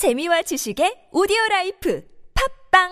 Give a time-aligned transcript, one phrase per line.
[0.00, 2.02] 재미와 지식의 오디오 life
[2.72, 2.88] 팟빵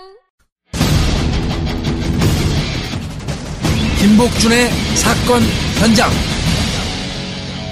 [3.99, 5.41] 김복준의 사건
[5.81, 6.11] 현장.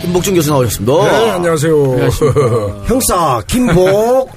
[0.03, 0.93] 김복준 교수 나오셨습니다.
[1.11, 2.11] 네, 안녕하세요.
[2.87, 4.30] 형사 김복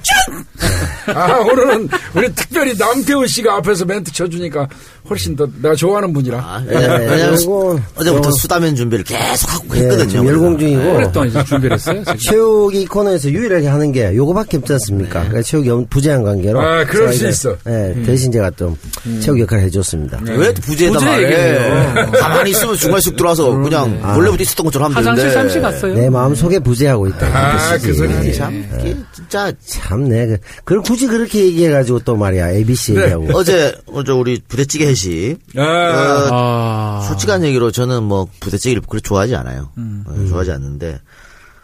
[1.14, 4.68] 아, 오늘은 우리 특별히 남태우 씨가 앞에서 멘트 쳐주니까
[5.08, 6.38] 훨씬 더 내가 좋아하는 분이라.
[6.38, 10.24] 아, 왜냐면 요거 어제부터 어, 수다면 준비를 계속 하고 예, 했거든요.
[10.26, 12.02] 열공 중이고 오랫동안 이제 준비를 했어요.
[12.16, 15.20] 최욱이 이 코너에서 유일하게 하는 게 요거밖에 없지 않습니까?
[15.20, 17.56] 그러니까 최욱이 엄- 부재한 관계로 아, 그럴 수 있어.
[17.66, 18.76] 예, 대신 제가 좀
[19.20, 20.20] 체육 역할을 해줬습니다.
[20.24, 21.24] 왜 부재에다 부재 말해?
[21.24, 22.10] 얘기해요.
[22.12, 25.94] 가만히 있으면 중간에 쑥 들어와서 그냥 원래부터 있었던 것처럼 하면 화장실 잠시 갔어요.
[25.94, 27.26] 내 마음 속에 부재하고 있다.
[27.26, 28.34] 아, 그 소리지.
[28.34, 29.52] 참, 이게 진짜.
[29.64, 30.26] 참네.
[30.26, 32.50] 그, 그걸 굳이 그렇게 얘기해가지고 또 말이야.
[32.50, 33.02] ABC 네.
[33.02, 33.28] 얘기하고.
[33.38, 35.38] 어제, 어제 우리 부대찌개 회식.
[35.56, 39.70] 아, 아, 솔직한 얘기로 저는 뭐 부대찌개를 그렇게 좋아하지 않아요.
[39.78, 40.04] 음.
[40.06, 41.00] 어, 좋아하지 않는데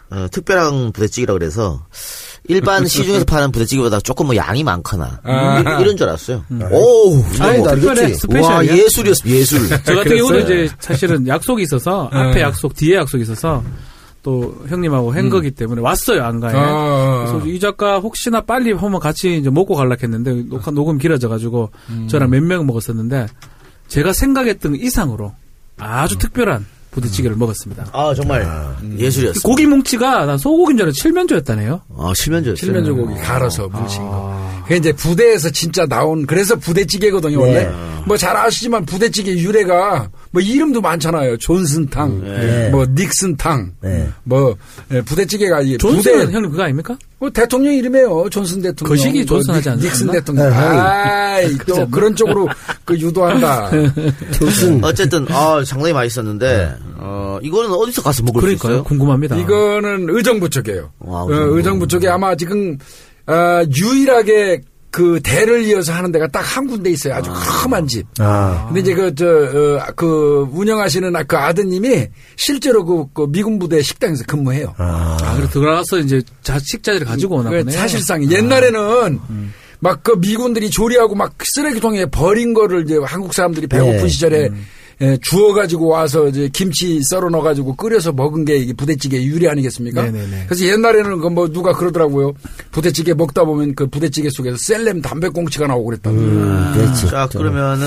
[0.09, 1.85] 어, 특별한 부대찌개라 그래서
[2.47, 5.59] 일반 시중에서 파는 부대찌개보다 조금 뭐 양이 많거나 아.
[5.59, 6.43] 이- 이런 줄 알았어요.
[6.71, 8.19] 오, 아니, 뭐, 나 특별해, 알겠지.
[8.21, 8.55] 스페셜이야.
[8.55, 9.67] 와 예술이었어 예술.
[9.83, 10.17] 저 같은?
[10.17, 13.63] 경우는 이제 사실은 약속이 있어서 앞에 약속, 뒤에 약속이 있어서
[14.23, 16.53] 또 형님하고 한 거기 때문에 왔어요 안가에.
[16.55, 17.25] 아.
[17.29, 21.69] 그래서 이 작가 혹시나 빨리 한번 같이 이제 먹고 갈라 했는데 녹화 녹음 길어져 가지고
[22.09, 23.27] 저랑 몇 명 먹었었는데
[23.87, 25.33] 제가 생각했던 이상으로
[25.77, 27.87] 아주 특별한 부대찌개를 먹었습니다.
[27.93, 28.47] 아 정말
[28.97, 29.41] 예술이었어.
[29.41, 31.81] 고기 뭉치가 난 소고기인 줄 알았는데 칠면조였다네요.
[31.97, 32.59] 아 실면조였어요.
[32.59, 34.37] 칠면조 고기 갈아서 뭉친 거.
[34.63, 37.69] 그게 이제 부대에서 진짜 나온 그래서 부대찌개거든요 원래.
[38.05, 41.35] 뭐 잘 아시지만 부대찌개 유래가 뭐 이름도 많잖아요.
[41.37, 42.69] 존슨탕, 네.
[42.69, 44.07] 뭐 닉슨탕, 네.
[44.23, 44.55] 뭐
[44.91, 46.95] 예, 부대찌개가 이 존슨은 부대 형님 그거 아닙니까?
[47.17, 48.29] 뭐 대통령 이름이에요.
[48.29, 48.95] 존슨 대통령.
[48.95, 50.13] 거시기 뭐 존슨 하지 닉- 않- 닉슨 않나?
[50.19, 50.49] 대통령.
[50.49, 50.79] 네, 형이.
[50.79, 52.47] 아이, 또 그런 쪽으로
[52.85, 53.71] 그 유도한다.
[54.39, 58.71] 무슨 어쨌든 아 상당히 맛있었는데 어 이거는 어디서 가서 먹을 수 그러니까요.
[58.73, 58.83] 있어요?
[58.83, 59.37] 궁금합니다.
[59.37, 60.91] 이거는 의정부 쪽이에요.
[60.99, 61.57] 와, 어, 의정부.
[61.57, 62.77] 의정부 쪽에 아마 지금
[63.25, 64.61] 아, 유일하게
[64.97, 67.13] 그 대를 이어서 하는 데가 딱 한 군데 있어요.
[67.13, 68.07] 아주 험한 집.
[68.19, 68.65] 아.
[68.67, 73.81] 근데 이제 그, 저, 어, 그, 운영하시는 아- 그 아드님이 실제로 그, 그 미군 부대
[73.83, 74.73] 식당에서 근무해요.
[74.77, 77.71] 아, 그래 들어가서 이제 자 식자재를 가지고 오나 그 보네.
[77.73, 79.19] 사실상 옛날에는
[79.81, 84.07] 막그 미군들이 조리하고 막 쓰레기통에 버린 거를 이제 한국 사람들이 배고픈 네.
[84.07, 84.49] 시절에
[84.99, 89.47] 예, 주워 가지고 와서 이제 김치 썰어 넣어 가지고 끓여서 먹은 게 이게 부대찌개 유리
[89.47, 90.01] 아니겠습니까?
[90.03, 90.45] 네네네.
[90.47, 92.33] 그래서 옛날에는 그 뭐 누가 그러더라고요.
[92.71, 96.15] 부대찌개 먹다 보면 그 부대찌개 속에서 셀렘 담배꽁치가 나오고 그랬다고.
[96.15, 97.07] 음, 그렇지.
[97.09, 97.85] 자 그러면은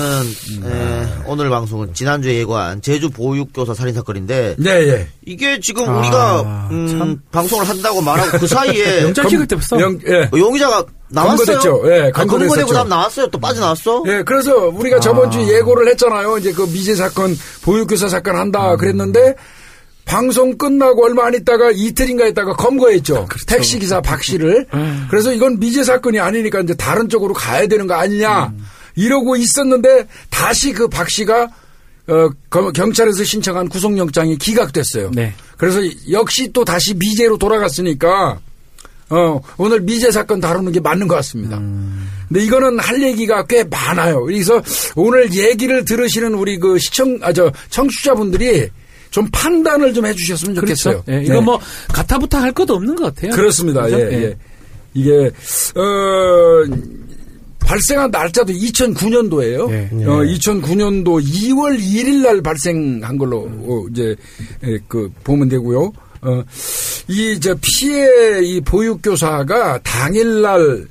[0.63, 5.07] 에, 오늘 방송은 지난주에 예고한 제주 보육교사 살인 사건인데 네, 예.
[5.25, 9.99] 이게 지금 아, 우리가 음, 방송을 한다고 말하고 그 사이에 영장 찍을 때 벌써 영,
[10.07, 10.29] 예.
[10.31, 11.81] 어, 용의자가 나왔어요.
[11.87, 12.11] 예, 아.
[12.11, 13.27] 검거되고 다음 나왔어요.
[13.27, 14.03] 또 빠져나왔어.
[14.07, 16.37] 예, 그래서 우리가 저번 주에 예고를 했잖아요.
[16.37, 19.35] 이제 그 미제 사건, 보육교사 사건 한다 그랬는데
[20.05, 23.27] 방송 끝나고 얼마 안 있다가 이틀인가 있다가 검거했죠.
[23.47, 24.65] 택시 기사 박 씨를.
[25.09, 28.51] 그래서 이건 미제 사건이 아니니까 이제 다른 쪽으로 가야 되는 거 아니냐
[28.95, 31.49] 이러고 있었는데 다시 그 박 씨가
[32.07, 35.11] 어, 검- 경찰에서 신청한 구속영장이 기각됐어요.
[35.13, 35.33] 네.
[35.55, 35.79] 그래서
[36.09, 38.39] 역시 또 다시 미제로 돌아갔으니까
[39.11, 41.57] 어, 오늘 미제 사건 다루는 게 맞는 것 같습니다.
[42.27, 44.23] 근데 이거는 할 얘기가 꽤 많아요.
[44.23, 44.61] 그래서
[44.95, 48.69] 오늘 얘기를 들으시는 우리 그 시청, 아, 저, 청취자분들이
[49.09, 51.03] 좀 판단을 좀 해주셨으면 좋겠어요.
[51.03, 51.11] 그렇죠.
[51.11, 51.41] 예, 이거 네.
[51.41, 53.33] 뭐 가타부타 할 것도 없는 것 같아요.
[53.33, 53.83] 그렇습니다.
[53.83, 53.99] 그죠?
[53.99, 54.37] 예, 예.
[54.93, 55.29] 이게,
[55.75, 56.63] 어,
[57.59, 59.71] 발생한 날짜도 2009년도예요.
[59.71, 60.05] 예.
[60.05, 64.15] 어, 2009년도 2월 1일 날 발생한 걸로 어, 이제
[64.63, 65.91] 예, 그 보면 되고요.
[66.21, 66.43] 어,
[67.07, 70.87] 이 저 피해 이 보육교사가 당일 날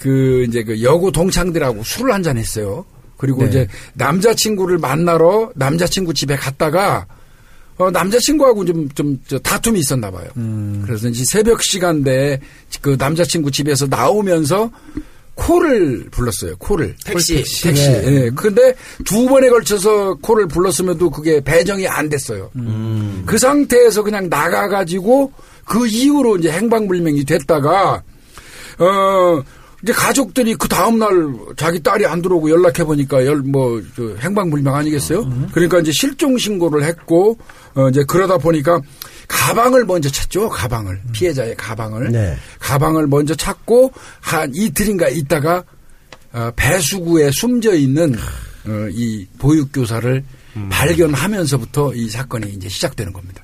[0.00, 2.84] 그 이제 그 여고 동창들하고 술을 한 잔 했어요.
[3.18, 3.48] 그리고 네.
[3.48, 7.06] 이제 남자친구를 만나러 남자친구 집에 갔다가
[7.76, 10.26] 어, 남자친구하고 좀, 좀, 저, 다툼이 있었나 봐요.
[10.86, 12.38] 그래서 이제 새벽 시간대에
[12.80, 14.70] 그 남자친구 집에서 나오면서
[15.34, 16.56] 콜을 불렀어요.
[16.58, 16.96] 콜을.
[17.04, 17.36] 택시.
[17.62, 17.90] 택시.
[17.90, 18.30] 예.
[18.34, 18.74] 근데
[19.04, 22.50] 두 번에 걸쳐서 콜을 불렀음에도 그게 배정이 안 됐어요.
[23.26, 25.32] 그 상태에서 그냥 나가 가지고
[25.64, 28.02] 그 이후로 이제 행방불명이 됐다가,
[28.78, 29.42] 어,
[29.82, 31.08] 이제 가족들이 그 다음 날
[31.56, 35.22] 자기 딸이 안 들어오고 연락해 보니까 열, 뭐, 저 행방불명 아니겠어요?
[35.52, 37.38] 그러니까 이제 실종 신고를 했고,
[37.74, 38.80] 어, 이제 그러다 보니까
[39.30, 41.00] 가방을 먼저 찾죠, 가방을.
[41.12, 42.10] 피해자의 가방을.
[42.10, 42.36] 네.
[42.58, 45.62] 가방을 먼저 찾고 한 이틀인가 있다가
[46.32, 48.14] 어, 배수구에 숨져 있는
[48.66, 50.24] 어, 이 보육교사를
[50.68, 53.42] 발견하면서부터 이 사건이 이제 시작되는 겁니다.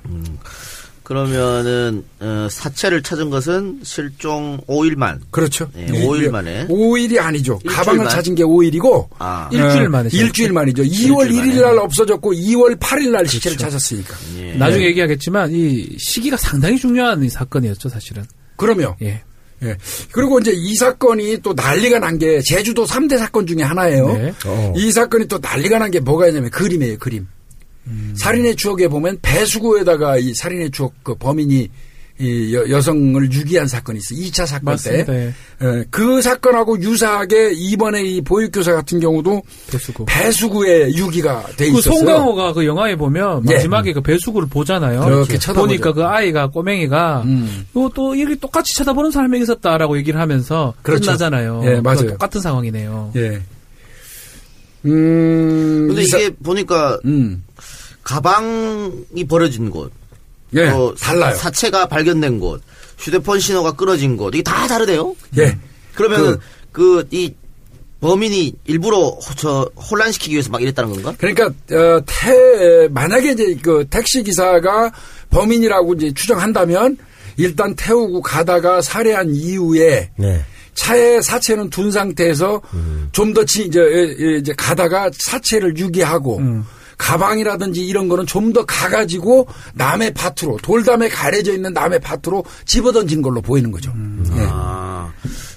[1.07, 5.21] 그러면은 어, 사체를 찾은 것은 실종 5일만.
[5.31, 5.69] 그렇죠.
[5.73, 6.67] 네, 5일 만에.
[6.67, 7.61] 5일이 아니죠.
[7.63, 8.09] 일주일 가방을 만?
[8.09, 9.47] 찾은 게 5일이고 아.
[9.53, 10.83] 일주일 만에 일주일 만이죠.
[10.83, 11.61] 2월 일주일 1일 만에.
[11.61, 14.15] 날 없어졌고 2월 8일 날 시체를 찾았으니까.
[14.39, 14.53] 예.
[14.55, 18.25] 나중에 얘기하겠지만 이 시기가 상당히 중요한 이 사건이었죠, 사실은.
[18.57, 19.21] 그러면 예.
[19.63, 19.77] 예.
[20.11, 24.07] 그리고 이제 이 사건이 또 난리가 난 게 제주도 3대 사건 중에 하나예요.
[24.13, 24.33] 네.
[24.45, 24.73] 어.
[24.75, 27.27] 이 사건이 또 난리가 난 게 뭐가 있냐면 그림이에요, 그림.
[28.15, 31.69] 살인의 추억에 보면 배수구에다가 이 살인의 추억 그 범인이
[32.19, 34.15] 이 여, 성을 유기한 사건이 있어.
[34.15, 35.05] 요 2차 사건 맞습니다.
[35.13, 35.33] 때.
[35.61, 35.67] 예.
[35.67, 40.05] 예, 그 사건하고 유사하게 이번에 이 보육교사 같은 경우도 배수구.
[40.07, 41.99] 배수구에 유기가 돼 그 있었어요.
[41.99, 43.53] 송강호가 그 영화에 보면 예.
[43.53, 45.01] 마지막에 그 배수구를 보잖아요.
[45.01, 45.61] 그렇게 쳐다보죠.
[45.67, 47.67] 보니까 그 아이가 꼬맹이가 음.
[47.71, 51.05] 또, 또 이렇게 똑같이 쳐다보는 사람이 있었다라고 얘기를 하면서 그렇죠.
[51.05, 51.61] 끝나잖아요.
[51.65, 52.07] 예, 맞아요.
[52.07, 53.11] 똑같은 상황이네요.
[53.15, 53.41] 예.
[54.85, 55.85] 음.
[55.87, 57.43] 근데 이 사- 이게 보니까 음.
[58.07, 59.91] 가방이 버려진 곳,
[60.55, 60.69] 예.
[60.69, 61.35] 어, 달라요.
[61.35, 62.61] 사체가 발견된 곳,
[62.97, 65.13] 휴대폰 신호가 끊어진 곳, 이게 다 다르대요.
[65.37, 65.57] 예.
[65.93, 66.39] 그러면
[66.71, 67.35] 그이
[67.99, 71.13] 범인이 일부러 호- 저 혼란시키기 위해서 막 이랬다는 건가?
[71.17, 74.91] 그러니까 어, 태 만약에 이제 그 택시 기사가
[75.29, 76.97] 범인이라고 이제 추정한다면
[77.35, 80.45] 일단 태우고 가다가 살해한 이후에 네.
[80.75, 82.61] 차에 사체는 둔 상태에서
[83.11, 86.39] 좀더 이제 예, 이제 가다가 사체를 유기하고
[86.97, 93.41] 가방이라든지 이런 거는 좀 더 가가지고 남의 밭으로 돌담에 가려져 있는 남의 밭으로 집어던진 걸로
[93.41, 93.91] 보이는 거죠.
[94.37, 94.47] 예.
[94.49, 95.11] 아.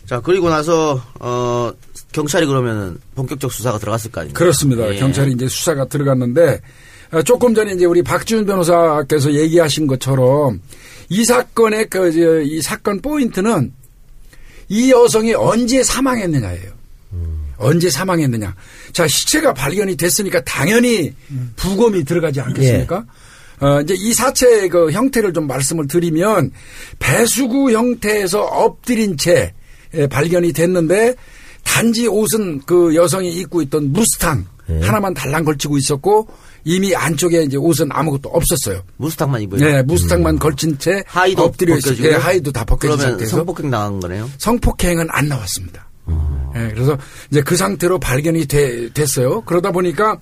[0.06, 1.72] 자, 그리고 나서, 어,
[2.12, 4.38] 경찰이 그러면은 본격적 수사가 들어갔을 거 아닙니까?
[4.38, 4.92] 그렇습니다.
[4.92, 4.98] 예.
[4.98, 6.60] 경찰이 이제 수사가 들어갔는데
[7.12, 10.60] 어, 조금 전에 이제 우리 박지훈 변호사께서 얘기하신 것처럼
[11.08, 13.72] 이 사건의 그, 저, 이 사건 포인트는
[14.68, 16.72] 이 여성이 언제 사망했느냐예요.
[17.60, 18.54] 언제 사망했느냐.
[18.92, 21.14] 자, 시체가 발견이 됐으니까 당연히
[21.56, 23.04] 부검이 들어가지 않겠습니까?
[23.60, 26.50] 어, 이제 이 사체의 그 형태를 좀 말씀을 드리면
[26.98, 29.52] 배수구 형태에서 엎드린 채
[29.94, 31.14] 예, 발견이 됐는데
[31.62, 34.46] 단지 옷은 그 여성이 입고 있던 무스탕
[34.82, 36.28] 하나만 달랑 걸치고 있었고
[36.64, 38.82] 이미 안쪽에 이제 옷은 아무것도 없었어요.
[38.98, 39.60] 무스탕만 입어요.
[39.60, 41.02] 네, 무스탕만 걸친 채 음.
[41.06, 41.90] 하의도 엎드려 있어요.
[41.92, 42.12] 벗겨지고요?
[42.12, 44.30] 예, 하의도 다 벗겨진 상태에서 성폭행 당한 거네요.
[44.38, 45.89] 성폭행은 안 나왔습니다.
[46.54, 46.66] 음.
[46.68, 46.96] 예, 그래서
[47.30, 49.40] 이제 그 상태로 발견이 돼- 됐어요.
[49.42, 50.18] 그러다 보니까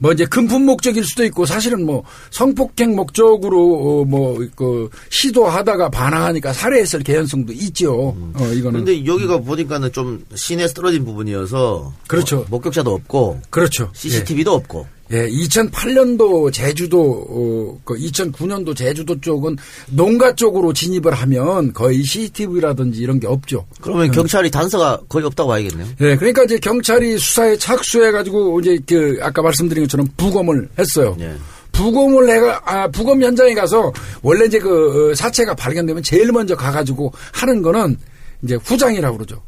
[0.00, 7.52] 뭐 이제 금품 목적일 수도 있고 사실은 뭐 성폭행 목적으로 뭐그 시도하다가 반항하니까 살해했을 개연성도
[7.54, 8.14] 있죠.
[8.34, 8.84] 어 이거는 음.
[8.84, 12.36] 근데 여기가 보니까는 좀 시내에서 떨어진 부분이어서 그렇죠.
[12.36, 13.90] 뭐 목격자도 없고 그렇죠.
[13.92, 19.56] CCTV도 없고 예, 2008년도 제주도, 어, 그 2009년도 제주도 쪽은
[19.90, 23.66] 농가 쪽으로 진입을 하면 거의 CCTV라든지 이런 게 없죠.
[23.80, 25.86] 그러면 경찰이 단서가 거의 없다고 봐야겠네요.
[26.00, 31.16] 예, 그러니까 이제 경찰이 수사에 착수해가지고 이제 그 아까 말씀드린 것처럼 부검을 했어요.
[31.20, 31.34] 예.
[31.72, 37.12] 부검을 해가 아 부검 현장에 가서 원래 이제 그 어, 사체가 발견되면 제일 먼저 가가지고
[37.32, 37.96] 하는 거는
[38.42, 39.42] 이제 후장이라고 그러죠.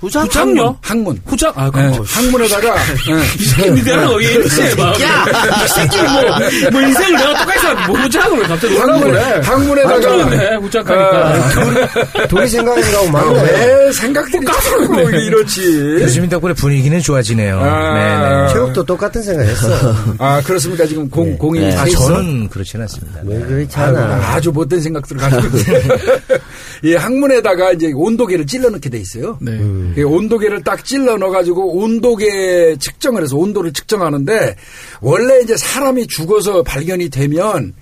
[0.00, 0.24] 후장?
[0.26, 0.76] 후장요?
[0.80, 1.20] 항문.
[1.26, 1.52] 후장?
[1.56, 2.76] 아, 예, 그럼 항문에다가
[3.10, 3.24] 예.
[3.36, 4.76] 이 새끼 내가 왜 이랬지?
[4.76, 5.00] 막.
[5.02, 5.24] 야!
[5.64, 9.20] 이 새끼 뭐, 뭐 인생을 내가 똑같이 한뭐 후장을 왜 갑자기 항문에?
[9.40, 12.26] 항문에다가 그러네, 후장하니까.
[12.28, 13.42] 둘이 생각하는 거하고 아, 맞네.
[13.42, 15.96] 왜 생각들이 자꾸 이렇지?
[15.98, 17.58] 교수님 덕분에 분위기는 좋아지네요.
[17.60, 17.94] 아.
[17.94, 18.52] 네네.
[18.52, 19.94] 최욱도 똑같은 생각했어.
[20.18, 21.76] 아 그렇습니까 지금 공 공이 네.
[21.76, 21.84] 아?
[21.84, 23.20] 저는 그렇지는 않습니다.
[23.24, 23.44] 왜 네.
[23.46, 24.32] 그렇지 않아.
[24.32, 25.58] 아주 못된 생각들을 가지고.
[26.82, 29.38] 이 항문에다가 이제 온도계를 찔러 넣게 돼 있어요.
[29.40, 29.58] 네.
[29.96, 34.56] 이 온도계를 딱 찔러 넣어 가지고 온도계 측정을 해서 온도를 측정하는데
[35.00, 37.74] 원래 이제 사람이 죽어서 발견이 되면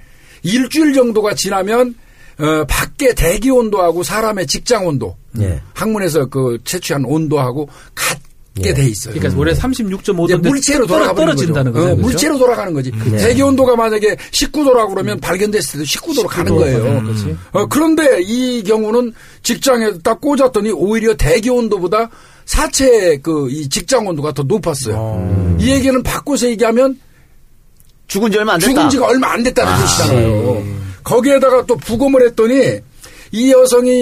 [0.42, 1.94] 일주일 정도가 지나면
[2.38, 5.62] 어, 밖에 대기 온도하고 사람의 직장 온도, 예.
[5.72, 8.26] 항문에서 그 채취한 온도하고 같게
[8.64, 8.72] 예.
[8.74, 9.12] 돼 있어요.
[9.14, 11.92] 그러니까 원래 36.5도인데 이제 물체로 돌아가 버리는 떨어진다는 거죠.
[11.92, 12.90] 어, 물체로 돌아가는 거지.
[13.18, 17.02] 대기 온도가 만약에 19도라고 그러면 발견됐을 때도 19도로 가는 거예요.
[17.02, 17.36] 그렇지.
[17.52, 22.08] 어, 그런데 이 경우는 직장에 딱 꽂았더니 오히려 대기 온도보다
[22.46, 25.56] 사체 그 이 직장 온도가 더 높았어요.
[25.60, 26.98] 이 얘기는 바꿔서 얘기하면
[28.08, 28.70] 죽은 지 얼마 안 됐다.
[28.72, 30.64] 죽은 지가 얼마 안 됐다는 뜻이잖아요.
[31.02, 32.78] 거기에다가 또 부검을 했더니
[33.32, 33.92] 이 여성이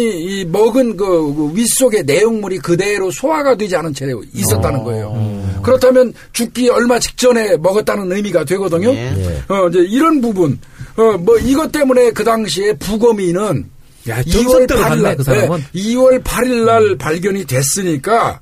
[0.40, 5.60] 이 먹은 그, 그 윗속의 내용물이 그대로 소화가 되지 않은 채 있었다는 거예요.
[5.62, 8.90] 그렇다면 죽기 얼마 직전에 먹었다는 의미가 되거든요.
[8.90, 9.42] 예.
[9.48, 10.58] 어, 이제 이런 부분,
[10.96, 13.70] 어, 뭐 이것 때문에 그 당시에 부검이는
[14.08, 15.64] 야, 2월 정석대로 8일 갔네, 날, 그 사람은.
[15.74, 18.40] 2월 8일 날 발견이 됐으니까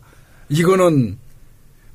[0.48, 1.16] 이거는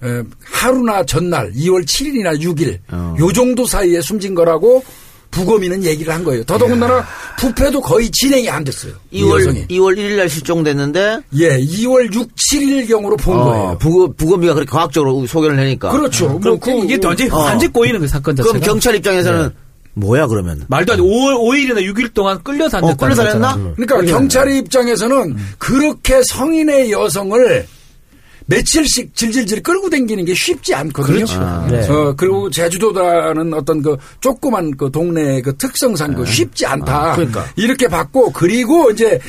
[0.04, 3.16] 에, 하루나 전날 2월 7일이나 6일 어.
[3.20, 4.84] 요 정도 사이에 숨진 거라고
[5.32, 6.44] 부검이는 얘기를 한 거예요.
[6.44, 7.06] 더더군다나
[7.38, 8.94] 부패도 거의 진행이 안 됐어요.
[9.12, 9.68] 이 2월, 여성이.
[9.68, 13.78] 2월 1일 날 실종됐는데, 예, 2월 6, 7일 경으로 본 어, 거예요.
[13.80, 15.92] 부검, 부검비가 그렇게 과학적으로 소견을 내니까.
[15.92, 16.30] 그렇죠.
[16.30, 17.38] 뭐 그럼 그, 이게 완전히 어.
[17.38, 18.54] 완전 꼬이는 그 사건 자체가.
[18.54, 19.52] 그럼 경찰 입장에서는
[19.94, 20.64] 뭐야, 그러면?
[20.68, 21.04] 말도 안 돼.
[21.04, 23.74] 5월 5일이나 6일 동안 끌려 다녔다는 어, 끌려 다녔나?
[23.76, 27.68] 그러니까 경찰의 입장에서는 그렇게 성인의 여성을
[28.48, 31.26] 며칠씩 질질질 끌고 다니는 게 쉽지 않거든요.
[31.30, 31.88] 아, 네.
[31.88, 37.12] 어, 그리고 제주도라는 어떤 그 조그만 그 동네의 그 특성상 그 쉽지 않다.
[37.12, 37.46] 아, 그러니까.
[37.56, 39.20] 이렇게 봤고 그리고 이제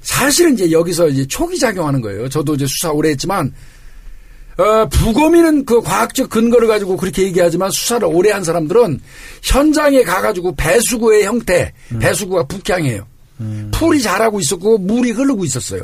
[0.00, 2.28] 사실은 이제 여기서 이제 초기 작용하는 거예요.
[2.28, 3.52] 저도 이제 수사 오래 했지만
[4.58, 9.00] 어, 부검이는 그 과학적 근거를 가지고 그렇게 얘기하지만 수사를 오래 한 사람들은
[9.42, 13.06] 현장에 가가지고 배수구의 형태, 배수구가 북향이에요.
[13.70, 15.82] 풀이 자라고 있었고 물이 흐르고 있었어요.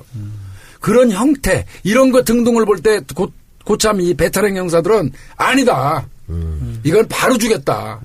[0.85, 3.01] 그런 형태 이런 거 등등을 볼 때
[3.65, 6.07] 고참 이 베테랑 형사들은 아니다.
[6.85, 8.01] 이건 바로 죽였다.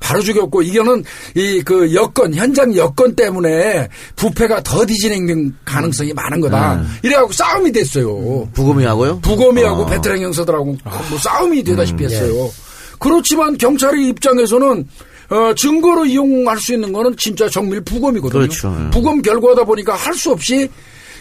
[0.00, 1.04] 바로 죽였고 이거는
[1.34, 6.82] 이 그 여건 현장 여건 때문에 부패가 더디 진행된 가능성이 많은 거다.
[7.02, 8.48] 이래갖고 싸움이 됐어요.
[8.52, 9.20] 부검이하고요?
[9.20, 9.86] 부검이하고 어.
[9.86, 10.76] 베테랑 형사들하고
[11.08, 12.50] 뭐 싸움이 되다시피 했어요.
[12.98, 14.86] 그렇지만 경찰의 입장에서는
[15.30, 18.38] 어, 증거로 이용할 수 있는 거는 진짜 정밀 부검이거든요.
[18.40, 18.76] 그렇죠.
[18.86, 18.90] 예.
[18.90, 20.68] 부검 결과다 보니까 할 수 없이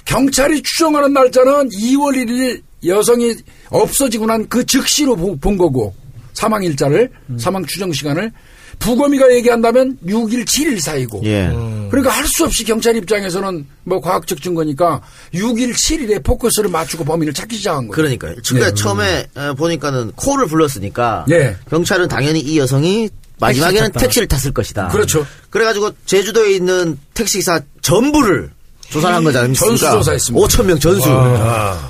[0.05, 3.35] 경찰이 추정하는 날짜는 2월 1일 여성이
[3.69, 5.93] 없어지고 난 그 즉시로 보- 본 거고
[6.33, 8.31] 사망 일자를 사망 추정 시간을
[8.79, 11.51] 부검이가 얘기한다면 6일 7일 사이고 예.
[11.91, 15.01] 그러니까 할 수 없이 경찰 입장에서는 뭐 과학적 증거니까
[15.35, 17.91] 6일 7일에 포커스를 맞추고 범인을 찾기 시작한 거예요.
[17.91, 18.35] 그러니까요.
[18.47, 18.73] 그러니까 네.
[18.75, 21.55] 처음에 어, 보니까는 코를 불렀으니까 네.
[21.69, 23.99] 경찰은 당연히 이 여성이 마지막에는 탔다.
[23.99, 24.87] 택시를 탔을 것이다.
[24.87, 25.25] 그렇죠.
[25.51, 28.49] 그래가지고 제주도에 있는 택시기사 전부를
[28.91, 29.65] 조사를 한 거지 않습니까?
[29.65, 30.47] 전수 조사했습니다.
[30.47, 31.09] 5천 명 전수.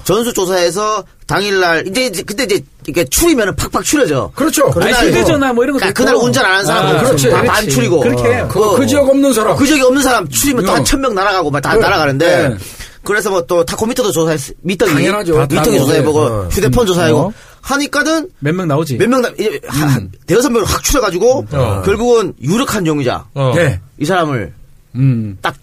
[0.04, 4.32] 전수 조사해서 당일날 이제, 이제 그때 이제 이게 추리면은 팍팍 추려져.
[4.36, 4.66] 그렇죠.
[4.66, 6.16] 아니, 그날 휴대전화 뭐 이런 것도 그러니까 그날.
[6.16, 7.30] 운전 안한 사람 아, 그렇지.
[7.30, 7.44] 다.
[7.44, 8.50] 반출이고 그렇게 해요.
[8.52, 9.56] 그, 그 지역 없는 사람.
[9.58, 10.76] 그 적이 없는 사람 추리면 또 어.
[10.76, 11.82] 한천 명 날아가고 막다 그래.
[11.82, 12.56] 날아가는데 네.
[13.04, 15.34] 그래서 뭐 또 타코미터도 조사했 미터기 당연하죠.
[15.36, 15.80] 다 미터기 하고.
[15.80, 16.48] 조사해보고 어.
[16.52, 17.34] 휴대폰 조사해보고 어.
[17.62, 18.98] 하니까는 몇 명 나오지.
[18.98, 21.46] 몇 명, 이제 한 대여섯 명을 확 추려가지고
[21.86, 23.54] 결국은 유력한 용의자 어.
[23.56, 23.80] 네.
[24.00, 24.54] 이 사람을
[24.96, 25.38] 음.
[25.42, 25.56] 딱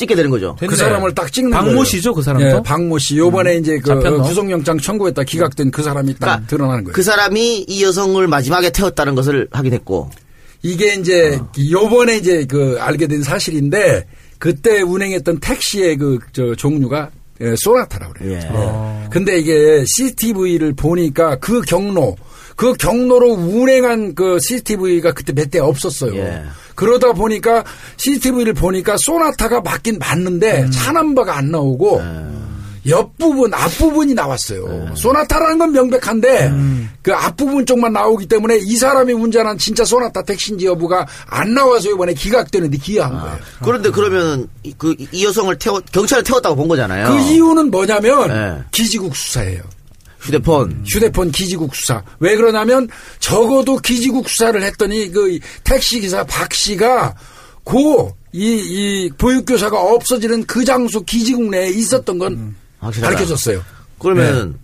[0.00, 0.56] 찍게 되는 거죠.
[0.58, 1.84] 그 사람을 딱 찍는 박모 거예요.
[1.84, 2.48] 씨죠, 그 사람도?
[2.48, 3.18] 예, 박모 씨.
[3.18, 4.22] 요번에 이제 그 잡혔나?
[4.22, 6.94] 구속영장 청구했다 기각된 그 사람이 딱 그러니까 드러나는 거예요.
[6.94, 10.10] 그 사람이 이 여성을 마지막에 태웠다는 것을 확인했고
[10.62, 11.50] 이게 이제 어.
[11.70, 14.06] 요번에 이제 그 알게 된 사실인데
[14.38, 17.10] 그때 운행했던 택시의 그 저 종류가
[17.42, 18.32] 예, 소나타라고 그래요.
[18.32, 18.36] 예.
[18.38, 19.08] 예.
[19.10, 22.16] 근데 이게 CCTV를 보니까 그 경로
[22.60, 26.14] 그 경로로 운행한 그 CCTV가 그때 몇 대 없었어요.
[26.16, 26.42] 예.
[26.74, 27.64] 그러다 보니까
[27.96, 30.70] CCTV를 보니까 소나타가 맞긴 맞는데 음.
[30.70, 32.02] 차 넘버가 안 나오고
[32.84, 32.90] 예.
[32.90, 34.90] 옆부분, 앞부분이 나왔어요.
[34.94, 36.90] 소나타라는 건 명백한데 음.
[37.00, 42.12] 그 앞부분 쪽만 나오기 때문에 이 사람이 운전한 진짜 소나타 택시인지 여부가 안 나와서 이번에
[42.12, 43.38] 기각되는데 기여한 거예요.
[43.64, 47.08] 그런데 그러면은 이- 그, 이 여성을 태워, 경찰을 태웠다고 본 거잖아요.
[47.08, 48.62] 그 이유는 뭐냐면 네.
[48.70, 49.62] 기지국 수사예요.
[50.20, 50.84] 휴대폰.
[50.86, 52.02] 휴대폰 기지국 수사.
[52.18, 57.14] 왜 그러냐면 적어도 기지국 수사를 했더니 그 택시 기사 박 씨가
[57.64, 63.14] 고 이, 이 보육교사가 없어지는 그 장소 기지국 내에 있었던 건 확실하다.
[63.14, 63.62] 밝혀졌어요.
[63.98, 64.56] 그러면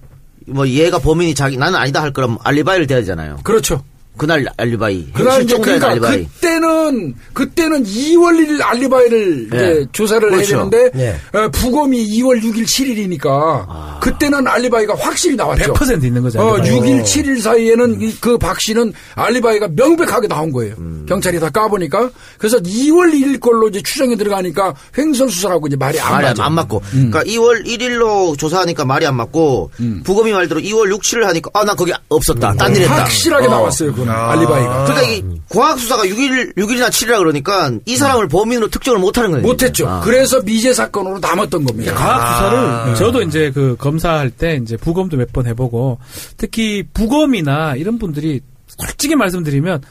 [0.47, 0.53] 네.
[0.53, 3.41] 뭐 얘가 범인이 자기 나는 아니다 할 거라면 알리바이를 대야 되잖아요.
[3.43, 3.83] 그렇죠.
[4.17, 5.13] 그날 알리바이.
[5.13, 6.25] 그날 이제 그러니까 알리바이.
[6.27, 9.57] 그때는 그때는 2월 1일 알리바이를 예.
[9.57, 10.57] 이제 조사를 그렇죠.
[10.57, 10.91] 해야 되는데
[11.35, 11.39] 예.
[11.39, 15.73] 어, 부검이 2월 6일 7일이니까 그때는 알리바이가 확실히 나왔죠.
[15.75, 16.41] 100% 있는 거죠.
[16.41, 16.81] 어, 알리바이.
[16.81, 20.75] 6일 7일 사이에는 이- 그박 씨는 알리바이가 명백하게 나온 거예요.
[20.79, 21.05] 음.
[21.09, 26.27] 경찰이 다 까보니까 그래서 2월 1일 걸로 이제 추정이 들어가니까 횡설수설하고 이제 말이 안 말이
[26.29, 26.45] 맞아.
[26.45, 26.83] 안 맞고.
[26.91, 29.71] 그러니까 2월 1일로 조사하니까 말이 안 맞고
[30.05, 32.55] 부검이 말대로 2월 6, 7일 하니까 아 나 거기 없었다.
[32.55, 32.95] 딴 일 했다.
[33.03, 33.51] 확실하게 어.
[33.51, 33.93] 나왔어요.
[33.93, 34.85] 그건 알리바이가.
[34.85, 39.47] 그러니까 이 과학 수사가 6일 6일이나 7일이라 그러니까 이 사람을 범인으로 특정을 못 하는 거예요.
[39.47, 39.89] 못 했죠.
[39.89, 40.01] 아.
[40.01, 41.95] 그래서 미제 사건으로 남았던 겁니다.
[41.95, 45.99] 과학 수사를 저도 이제 그 검사할 때 이제 부검도 몇 번 해 보고
[46.37, 49.83] 특히 부검이나 이런 분들이 솔직히 말씀드리면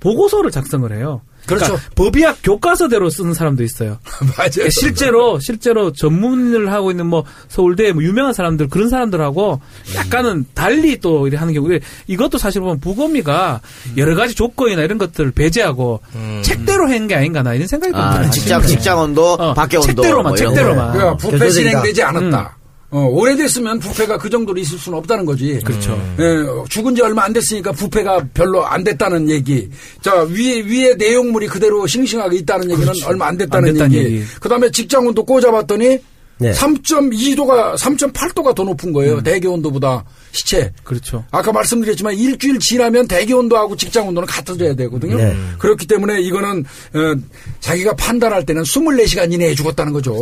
[0.00, 1.22] 보고서를 작성을 해요.
[1.46, 1.64] 그렇죠.
[1.66, 3.98] 그러니까 법의학 교과서대로 쓰는 사람도 있어요.
[4.36, 4.50] 맞아요.
[4.52, 9.60] 그러니까 실제로 실제로 전문을 하고 있는 뭐 서울대 뭐 유명한 사람들 그런 사람들하고
[9.94, 11.68] 약간은 달리 또 이렇게 하는 경우
[12.06, 13.60] 이것도 사실 보면 부검이가
[13.96, 16.00] 여러 가지 조건이나 이런 것들을 배제하고
[16.42, 18.30] 책대로 한 게 아닌가 나 이런 생각이 아, 듭니다.
[18.30, 18.78] 직장 사실은.
[18.80, 20.86] 직장 온도, 어, 밖에 온도 책대로만, 뭐 책대로만.
[20.86, 20.92] 거.
[20.92, 21.50] 그러니까 부패.
[21.50, 22.56] 진행되지 않았다.
[22.94, 25.58] 어, 오래됐으면 부패가 그 정도로 있을 수는 없다는 거지.
[25.64, 26.00] 그렇죠.
[26.20, 29.68] 예, 죽은 지 얼마 안 됐으니까 부패가 별로 안 됐다는 얘기.
[30.00, 34.14] 자, 위에, 위에 내용물이 그대로 싱싱하게 있다는 얘기는 얼마 안 됐다는 안 됐다는 얘기.
[34.14, 34.24] 얘기.
[34.38, 35.98] 그 다음에 직장온도 꽂아봤더니
[36.38, 36.52] 네.
[36.52, 39.22] 3.2도가, 3.8도가 더 높은 거예요.
[39.22, 40.72] 대기 온도보다 시체.
[40.82, 41.24] 그렇죠.
[41.30, 45.16] 아까 말씀드렸지만 일주일 지나면 대기 온도하고 직장 온도는 같아져야 되거든요.
[45.16, 45.36] 네.
[45.58, 46.60] 그렇기 때문에 이거는
[46.94, 47.14] 어,
[47.60, 50.16] 자기가 판단할 때는 24시간 이내에 죽었다는 거죠.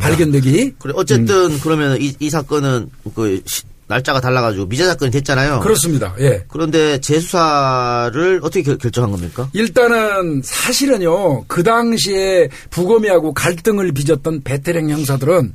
[0.00, 0.74] 발견되기.
[0.78, 5.60] 그래 어쨌든 그러면 이, 이 사건은 그 시- 날짜가 달라가지고 미제 사건이 됐잖아요.
[5.60, 6.14] 그렇습니다.
[6.18, 6.44] 예.
[6.48, 9.48] 그런데 재수사를 어떻게 결, 결정한 겁니까?
[9.52, 15.54] 일단은 사실은요 그 당시에 부검이하고 갈등을 빚었던 베테랑 형사들은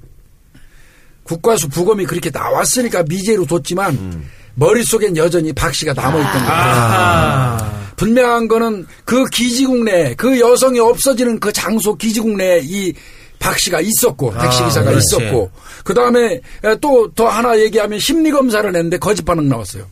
[1.24, 4.24] 국과수 부검이 그렇게 나왔으니까 미제로 뒀지만
[4.56, 6.48] 머릿속엔 여전히 박 씨가 남아있던 거예요.
[6.50, 7.92] 아.
[7.96, 12.94] 분명한 거는 그 기지국 내에 그 여성이 없어지는 그 장소 기지국 내에 이
[13.42, 14.92] 박 씨가 있었고 택시 아, 기사가.
[14.92, 15.50] 있었고
[15.84, 16.40] 그 다음에
[16.80, 19.84] 또 더 하나 얘기하면 심리 검사를 했는데 거짓 반응 나왔어요.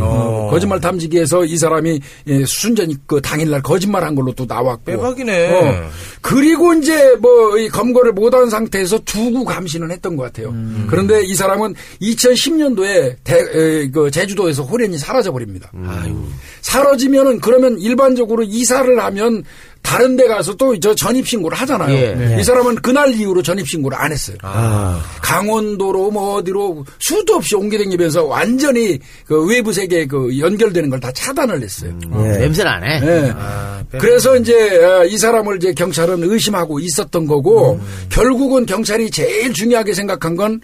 [0.00, 0.48] 어.
[0.50, 4.84] 거짓말 탐지기에서 이 사람이 예, 순전히 그 당일날 거짓말한 걸로 또 나왔고.
[4.84, 5.50] 빼박이네.
[5.52, 5.90] 어.
[6.20, 10.54] 그리고 이제 뭐 이 검거를 못한 상태에서 두고 감시는 했던 것 같아요.
[10.88, 13.16] 그런데 이 사람은 2010년도에
[13.92, 15.70] 그 제주도에서 호련히 사라져 버립니다.
[16.62, 19.44] 사라지면은 그러면 일반적으로 이사를 하면
[19.84, 21.94] 다른 데 가서 또 저 전입 신고를 하잖아요.
[21.94, 22.36] 예.
[22.40, 24.36] 이 사람은 그날 이후로 전입 신고를 안 했어요.
[25.22, 31.62] 강원도로 뭐 어디로 수도 없이 옮기다니면서 완전히 그 외부 세계에 그 연결되는 걸 다 차단을
[31.62, 31.92] 했어요.
[32.16, 32.38] 예.
[32.38, 33.00] 냄새는 안 해.
[33.02, 33.34] 예.
[33.92, 39.92] 빼- 그래서 이제 어, 이 사람을 이제 경찰은 의심하고 있었던 거고 결국은 경찰이 제일 중요하게
[39.92, 40.60] 생각한 건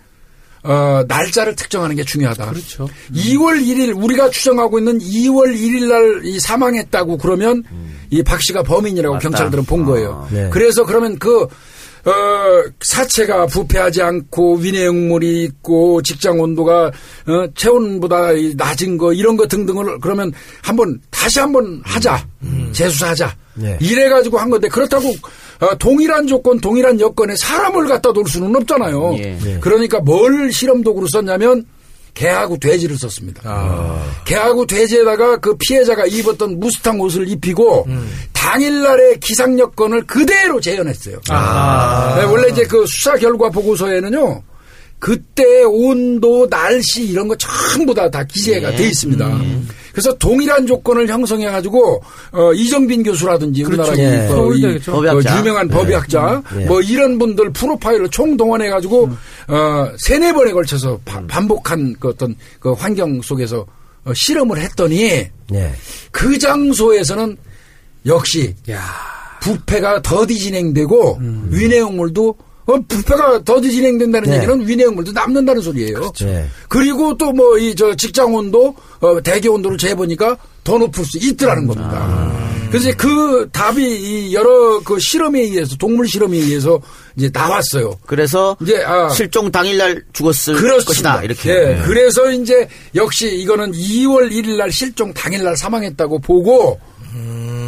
[0.62, 2.50] 어, 날짜를 특정하는 게 중요하다.
[2.50, 2.88] 그렇죠.
[3.14, 7.64] 2월 1일 우리가 추정하고 있는 2월 1일 날이 사망했다고 그러면
[8.10, 9.28] 이박 씨가 범인이라고 맞다.
[9.28, 10.28] 경찰들은 본 거예요.
[10.30, 10.50] 네.
[10.50, 11.46] 그래서 그러면 그
[12.04, 12.12] 어,
[12.80, 19.98] 사체가 부패하지 않고 위내용물이 있고 직장 온도가 어, 체온보다 이 낮은 거 이런 거 등등을
[20.00, 22.26] 그러면 한번 다시 한번 하자
[22.72, 23.76] 재수사하자 네.
[23.80, 25.12] 이래 가지고 한 건데 그렇다고 어,
[25.78, 29.16] 동일한 조건 동일한 여건에 사람을 갖다 놓을 수는 없잖아요.
[29.18, 29.38] 예.
[29.60, 31.64] 그러니까 뭘 실험 도구로 썼냐면
[32.14, 33.42] 개하고 돼지를 썼습니다.
[34.26, 37.86] 개하고 돼지에다가 그 피해자가 입었던 무스탕 옷을 입히고
[38.32, 41.20] 당일날의 기상 여건을 그대로 재현했어요.
[42.16, 44.42] 네, 원래 이제 그 수사 결과 보고서에는요.
[44.98, 49.24] 그때 온도, 날씨 이런 거 전부 다 다 기재가 돼 있습니다.
[50.00, 52.02] 그래서 동일한 조건을 형성해 가지고
[52.32, 54.26] 어, 이정빈 교수라든지 우리나라 예.
[54.28, 54.78] 이, 어, 이.
[54.78, 55.34] 법의학자.
[55.34, 56.64] 어, 유명한 법의학자 예.
[56.64, 59.10] 뭐 이런 분들 프로파일을 총 동원해 가지고
[59.48, 63.66] 어, 세네 번에 걸쳐서 바- 반복한 그 어떤 그 환경 속에서
[64.06, 65.02] 어, 실험을 했더니
[65.52, 65.72] 예.
[66.10, 67.36] 그 장소에서는
[68.06, 68.54] 역시
[69.42, 71.18] 부패가 더디 진행되고
[71.50, 72.34] 위내용물도
[72.66, 74.36] 어, 부패가 더디 진행된다는 네.
[74.36, 76.12] 얘기는 위내용물도 남는다는 소리예요.
[76.22, 76.46] 예.
[76.68, 81.66] 그리고 또 뭐 이 저 직장 온도, 어, 대기 온도를 재보니까 더 높을 수 있더라는
[81.66, 82.30] 겁니다.
[82.70, 86.80] 그래서 그 답이 이 여러 그 실험에 의해서 동물 실험에 의해서
[87.16, 87.98] 이제 나왔어요.
[88.06, 90.84] 그래서 이제 아 실종 당일날 죽었을 그렇습니다.
[91.18, 91.22] 것이다.
[91.24, 91.50] 이렇게.
[91.50, 96.78] 예, 그래서 이제 역시 이거는 2월 1일 날 실종 당일 날 사망했다고 보고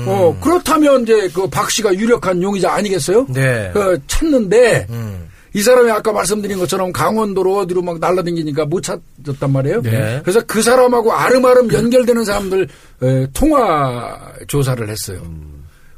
[0.07, 3.27] 어 그렇다면 이제 그 박 씨가 유력한 용의자 아니겠어요?
[3.31, 3.71] 네.
[3.73, 5.29] 그 찾는데 음.
[5.55, 9.83] 이 사람이 아까 말씀드린 것처럼 강원도로 어디로 막 날라다니니까 못 찾았단 말이에요.
[9.83, 10.21] 네.
[10.23, 12.69] 그래서 그 사람하고 아름아름 연결되는 사람들
[13.03, 15.21] 에, 통화 조사를 했어요.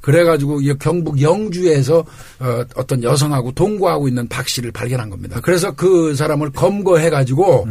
[0.01, 2.05] 그래가지고 이 경북 영주에서
[2.41, 5.39] 어, 어떤 여성하고 동거하고 있는 박 씨를 발견한 겁니다.
[5.43, 7.69] 그래서 그 사람을 검거해가지고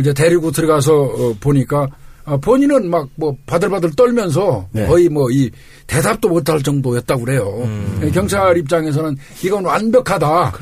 [0.00, 1.86] 이제 데리고 들어가서 어, 보니까
[2.26, 4.86] 어, 본인은 막 뭐 바들바들 떨면서 네.
[4.86, 5.50] 거의 뭐 이
[5.86, 7.68] 대답도 못할 정도였다고 그래요.
[8.02, 10.52] 예, 경찰 입장에서는 이건 완벽하다.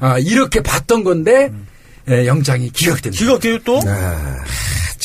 [0.00, 1.52] 아, 이렇게 봤던 건데
[2.08, 3.18] 예, 영장이 기각됩니다.
[3.24, 3.80] 기각돼요 또?
[3.86, 4.36] 아,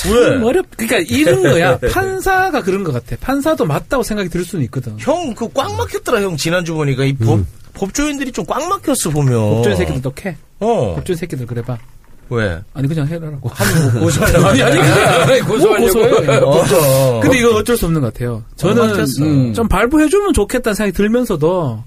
[0.06, 0.41] 왜?
[0.43, 1.78] 어렵, 그러니까 이런 거야.
[1.80, 3.15] 판사가 그런 것 같아.
[3.19, 4.95] 판사도 맞다고 생각이 들 수는 있거든.
[4.99, 7.39] 형 그 꽉 막혔더라 형 지난주 보니까 이 법,
[7.73, 9.34] 법조인들이 좀 꽉 막혔어 보면.
[9.56, 10.36] 법조인 새끼들도 캐.
[10.60, 10.95] 어.
[10.95, 11.78] 법조인 새끼들 그래봐.
[12.29, 12.59] 왜?
[12.73, 13.49] 아니 그냥 해라라고.
[13.49, 14.45] 하는 거 고소하려고.
[14.47, 15.99] 아니 아니 아니, 고소하려고.
[15.99, 16.79] 뭐 고소해.
[16.86, 17.19] 어.
[17.21, 18.43] 근데 이거 어쩔 수 없는 것 같아요.
[18.55, 19.23] 저는 막혔어.
[19.23, 21.83] 음, 좀 발부해주면 좋겠다는 생각이 들면서도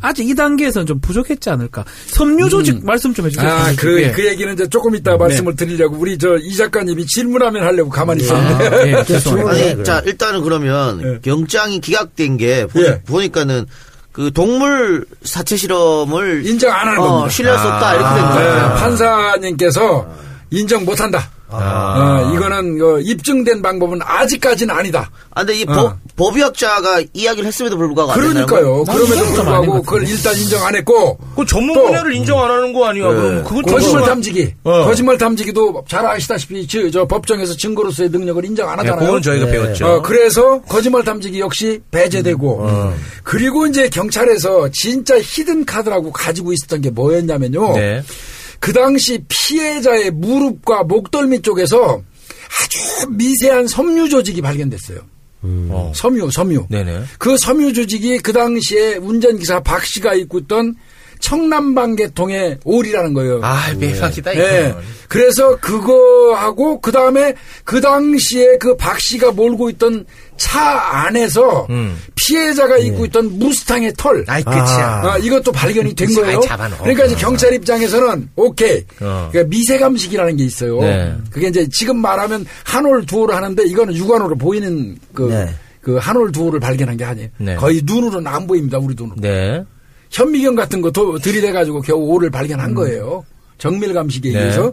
[0.00, 1.84] 아직 이 단계에서는 좀 부족했지 않을까.
[2.06, 3.48] 섬유 조직 말씀 좀 해주세요.
[3.50, 4.02] 아, 그, 조직.
[4.04, 4.10] 예.
[4.12, 8.66] 그 얘기는 이제 조금 이따 말씀을 드리려고 우리 저 이 작가님이 질문하면 하려고 가만히 있었는데.
[8.68, 9.50] 아, 예, 죄송합니다.
[9.74, 9.84] 아니.
[9.84, 11.30] 자, 일단은 그러면 예.
[11.30, 13.00] 영장이 기각된 게 보, 예.
[13.02, 13.66] 보니까는
[14.12, 17.28] 그 동물 사체 실험을 인정 안 하는 어, 겁니다.
[17.30, 18.74] 신뢰할 수 없다 이렇게 된 네, 거예요.
[18.76, 20.08] 판사님께서
[20.50, 21.30] 인정 못한다.
[21.52, 25.10] 어, 이거는 어, 입증된 방법은 아직까지는 아니다.
[25.30, 25.72] 아, 근데 이 어.
[25.72, 28.84] 법, 법의학자가 이야기를 했음에도 불구하고 그러니까요.
[28.86, 30.08] 난 그럼에도 불구하고 것 그걸.
[30.08, 33.08] 일단 인정 안 했고 그 전문 또- 분야를 인정 안 하는 거 아니야?
[33.08, 34.54] 그럼 그거 거짓말 탐지기.
[34.64, 34.84] 어.
[34.84, 39.06] 거짓말 탐지기도 잘 아시다시피 저, 저 법정에서 증거로서의 능력을 인정 안 네, 하잖아요.
[39.06, 39.52] 그건 저희가 네.
[39.52, 39.86] 배웠죠.
[39.86, 46.90] 어, 그래서 거짓말 탐지기 역시 배제되고 그리고 이제 경찰에서 진짜 히든 카드라고 가지고 있었던 게
[46.90, 47.74] 뭐였냐면요.
[48.60, 48.66] 네.
[48.66, 52.02] 그 당시 피해자의 무릎과 목덜미 쪽에서
[52.62, 54.98] 아주 미세한 섬유 조직이 발견됐어요.
[55.42, 55.92] 어.
[55.94, 56.66] 섬유, 섬유.
[56.68, 57.04] 네네.
[57.18, 60.76] 그 섬유 조직이 그 당시에 운전기사 박 씨가 입고 있던
[61.20, 63.40] 청남방 계통의 올이라는 거예요.
[63.42, 64.42] 아, 매박이다 이거.
[64.42, 64.74] 예.
[65.08, 70.06] 그래서 그거하고 그 다음에 그 당시에 그 박 씨가 몰고 있던
[70.36, 70.60] 차
[71.04, 71.98] 안에서 음.
[72.16, 74.24] 피해자가 입고 있던 무스탕의 털.
[74.26, 75.02] 아이 끝이야.
[75.04, 76.40] 아, 이것도 발견이 된 아이, 거예요.
[76.40, 76.78] 잡아넣어.
[76.78, 78.78] 그러니까 이제 경찰 입장에서는 오케이.
[79.00, 79.28] 어.
[79.30, 80.80] 그러니까 미세감식이라는 게 있어요.
[80.80, 81.14] 네.
[81.30, 85.54] 그게 이제 지금 말하면 한올 두호를 하는데 이거는 육안으로 보이는 그, 네.
[85.82, 87.28] 그 한올 두호를 발견한 게 아니에요.
[87.38, 87.56] 네.
[87.56, 88.78] 거의 눈으로는 안 보입니다.
[88.78, 89.16] 우리 눈으로.
[89.20, 89.62] 네.
[90.10, 93.24] 현미경 같은 거 도- 들이대가지고 겨우 오를 발견한 거예요.
[93.58, 94.38] 정밀 감식에 네.
[94.40, 94.72] 의해서.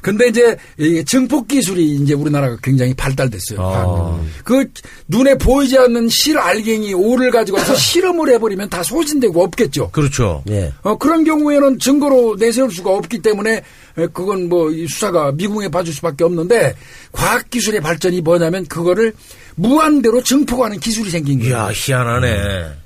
[0.00, 3.58] 근데 이제 이 증폭 기술이 이제 우리나라가 굉장히 발달됐어요.
[3.60, 4.20] 아.
[4.42, 4.64] 그
[5.06, 9.90] 눈에 보이지 않는 실 알갱이 오를 가지고 와서 실험을 해버리면 다 소진되고 없겠죠.
[9.92, 10.42] 그렇죠.
[10.50, 10.72] 예.
[10.82, 13.62] 어, 그런 경우에는 증거로 내세울 수가 없기 때문에
[13.98, 16.74] 에, 그건 뭐이 수사가 미궁에 봐줄 수밖에 없는데
[17.12, 19.12] 과학 기술의 발전이 뭐냐면 그거를
[19.54, 21.54] 무한대로 증폭하는 기술이 생긴 거예요.
[21.54, 22.81] 이야, 희한하네.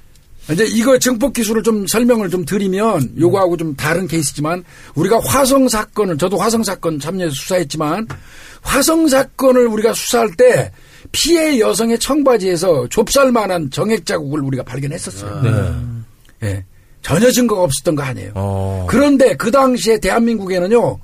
[0.52, 6.18] 이제 이거 증폭 기술을 좀 설명을 좀 드리면 요거하고 좀 다른 케이스지만 우리가 화성 사건을
[6.18, 8.06] 저도 화성 사건 참여해서 수사했지만
[8.62, 10.70] 화성 사건을 우리가 수사할 때
[11.12, 15.42] 피해 여성의 청바지에서 좁쌀만한 정액 자국을 우리가 발견했었어요.
[15.42, 16.48] 네.
[16.48, 16.64] 예.
[17.02, 18.32] 전혀 증거가 없었던 거 아니에요.
[18.34, 18.86] 어.
[18.88, 20.98] 그런데 그 당시에 대한민국에는요.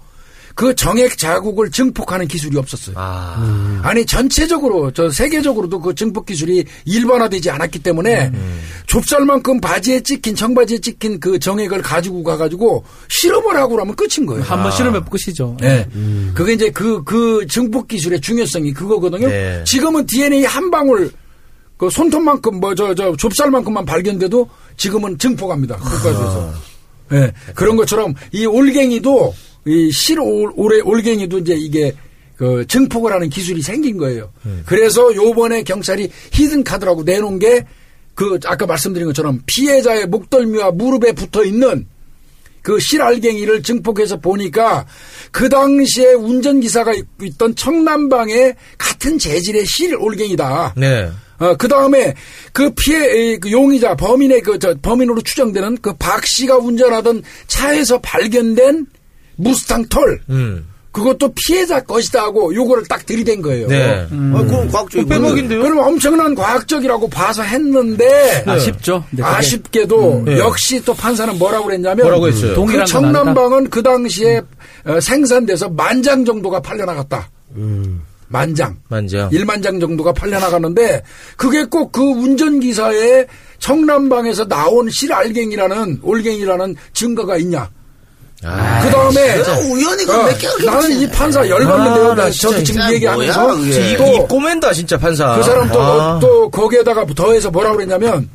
[0.54, 2.94] 그 정액 자국을 증폭하는 기술이 없었어요.
[2.98, 3.80] 아.
[3.82, 8.32] 아니 전체적으로 저 세계적으로도 그 증폭 기술이 일반화되지 않았기 때문에
[8.86, 14.42] 좁쌀만큼 바지에 찍힌 청바지에 찍힌 그 정액을 가지고 가가지고 실험을 하고 그러면 끝인 거예요.
[14.42, 15.56] 한번 실험해 끝이죠.
[15.60, 15.88] 네.
[16.34, 19.28] 그게 이제 그, 그 증폭 기술의 중요성이 그거거든요.
[19.28, 19.64] 네.
[19.64, 21.10] 지금은 DNA 한 방울
[21.76, 25.76] 그 손톱만큼 뭐 저, 저 좁쌀만큼만 발견돼도 지금은 증폭합니다.
[25.76, 26.52] 국가에서.
[27.12, 27.32] 예.
[27.54, 29.34] 그런 것처럼 이 올갱이도
[29.66, 31.92] 이 실 올해 올갱이도 이제 이게
[32.36, 34.32] 그 증폭을 하는 기술이 생긴 거예요.
[34.66, 37.64] 그래서 요번에 경찰이 히든 카드라고 내놓은 게
[38.14, 41.86] 그 아까 말씀드린 것처럼 피해자의 목덜미와 무릎에 붙어 있는
[42.62, 44.86] 그 실알갱이를 증폭해서 보니까
[45.30, 50.74] 그 당시에 운전기사가 있던 청남방에 같은 재질의 실올갱이다.
[50.76, 51.10] 네.
[51.38, 52.14] 어, 그 다음에
[52.52, 57.98] 그 피해, 이, 그 용의자, 범인의 그, 저, 범인으로 추정되는 그 박 씨가 운전하던 차에서
[58.00, 58.86] 발견된
[59.36, 60.20] 무스탕 털.
[60.30, 60.66] 음.
[60.92, 63.66] 그것도 피해자 것이다 하고 요거를 딱 들이댄 거예요.
[63.66, 64.06] 네.
[64.10, 65.62] 아, 그럼 과학적인 빼먹인데요?
[65.62, 69.02] 그럼 엄청난 과학적이라고 봐서 했는데 아쉽죠.
[69.10, 70.38] 그게 아쉽게도 네.
[70.38, 72.62] 역시 또 판사는 뭐라고 그랬냐면 뭐라고 했어요?
[72.66, 74.42] 그 청남방은 그 당시에
[74.84, 77.30] 어, 생산돼서 만장 정도가 팔려 나갔다.
[78.28, 78.76] 만장.
[78.88, 79.30] 만장.
[79.30, 81.02] 1만 장 정도가 팔려나갔는데
[81.36, 83.26] 그게 꼭 그 운전기사의
[83.58, 87.70] 청남방에서 나온 실알갱이라는 올갱이라는 증거가 있냐.
[88.44, 88.82] 아.
[88.82, 92.14] 그 다음에 우연히 어, 그몇 개가 나는 이 판사 아, 열받는데요.
[92.14, 93.96] 나나 저도 지금 얘기하면서 뭐야, 그게.
[93.96, 95.36] 또이 꼬맨다, 진짜 판사.
[95.36, 96.18] 그 사람 또, 아.
[96.20, 98.28] 또 거기에다가 더해서 뭐라고 그랬냐면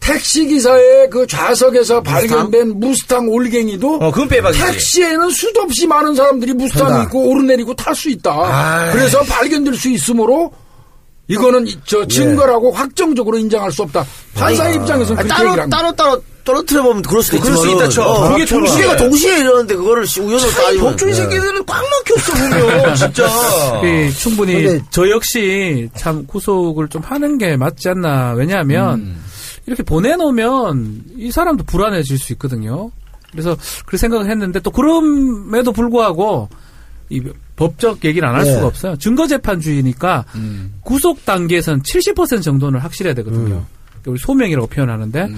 [0.00, 4.62] 택시 기사의 그 좌석에서 발견된 무스탕 올갱이도 어, 그건 빼박이지.
[4.64, 7.04] 택시에는 수도 없이 많은 사람들이 무스탕.
[7.04, 8.30] 있고 오르내리고 탈 수 있다.
[8.32, 8.92] 아이.
[8.92, 10.52] 그래서 발견될 수 있으므로
[11.28, 14.04] 이거는 이- 저 증거라고 확정적으로 인정할 수 없다.
[14.34, 15.70] 판사 의 입장에서는 아니, 그렇게 따로 얘기를 한 거예요.
[15.70, 18.28] 따로 따로 떨어뜨려 보면 그럴 수도 그럴 수 있지만 있다 쳐.
[18.30, 18.60] 그게 두
[18.96, 19.38] 동시에.
[19.40, 21.16] 이러는데 그거를 씨 우연으로 따지면 법조인 네.
[21.22, 22.94] 새끼들은 꽉 막혔어, 보면.
[22.96, 23.80] 진짜.
[23.80, 28.32] 그 충분히 근데- 저 역시 참 구속을 좀 하는 게 맞지 않나.
[28.32, 29.16] 왜냐하면
[29.66, 32.90] 이렇게 보내놓으면 이 사람도 불안해질 수 있거든요.
[33.32, 36.48] 그래서 그 생각을 했는데 또 그럼에도 불구하고
[37.10, 37.20] 이
[37.56, 38.52] 법적 얘기를 안할 네.
[38.54, 38.96] 수가 없어요.
[38.96, 40.24] 증거재판주의니까
[40.82, 43.64] 구속 단계에서는 70% 정도는 확실해야 되거든요.
[44.06, 45.28] 우리 소명이라고 표현하는데,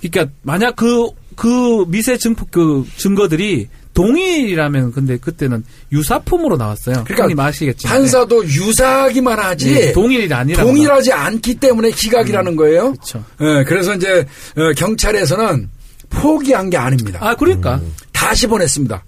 [0.00, 7.04] 그러니까 만약 그 그 미세 증폭 그 증거들이 동일이라면 근데 그때는 유사품으로 나왔어요.
[7.04, 12.92] 그러니까 형님 아시겠지만 판사도 유사하기만 하지 네, 동일이 아니라 동일하지 않기 때문에 기각이라는 거예요.
[12.92, 13.24] 그렇죠.
[13.40, 15.70] 예, 그래서 이제 어, 경찰에서는
[16.10, 17.20] 포기한 게 아닙니다.
[17.22, 17.80] 아 그러니까
[18.12, 19.04] 다시 보냈습니다.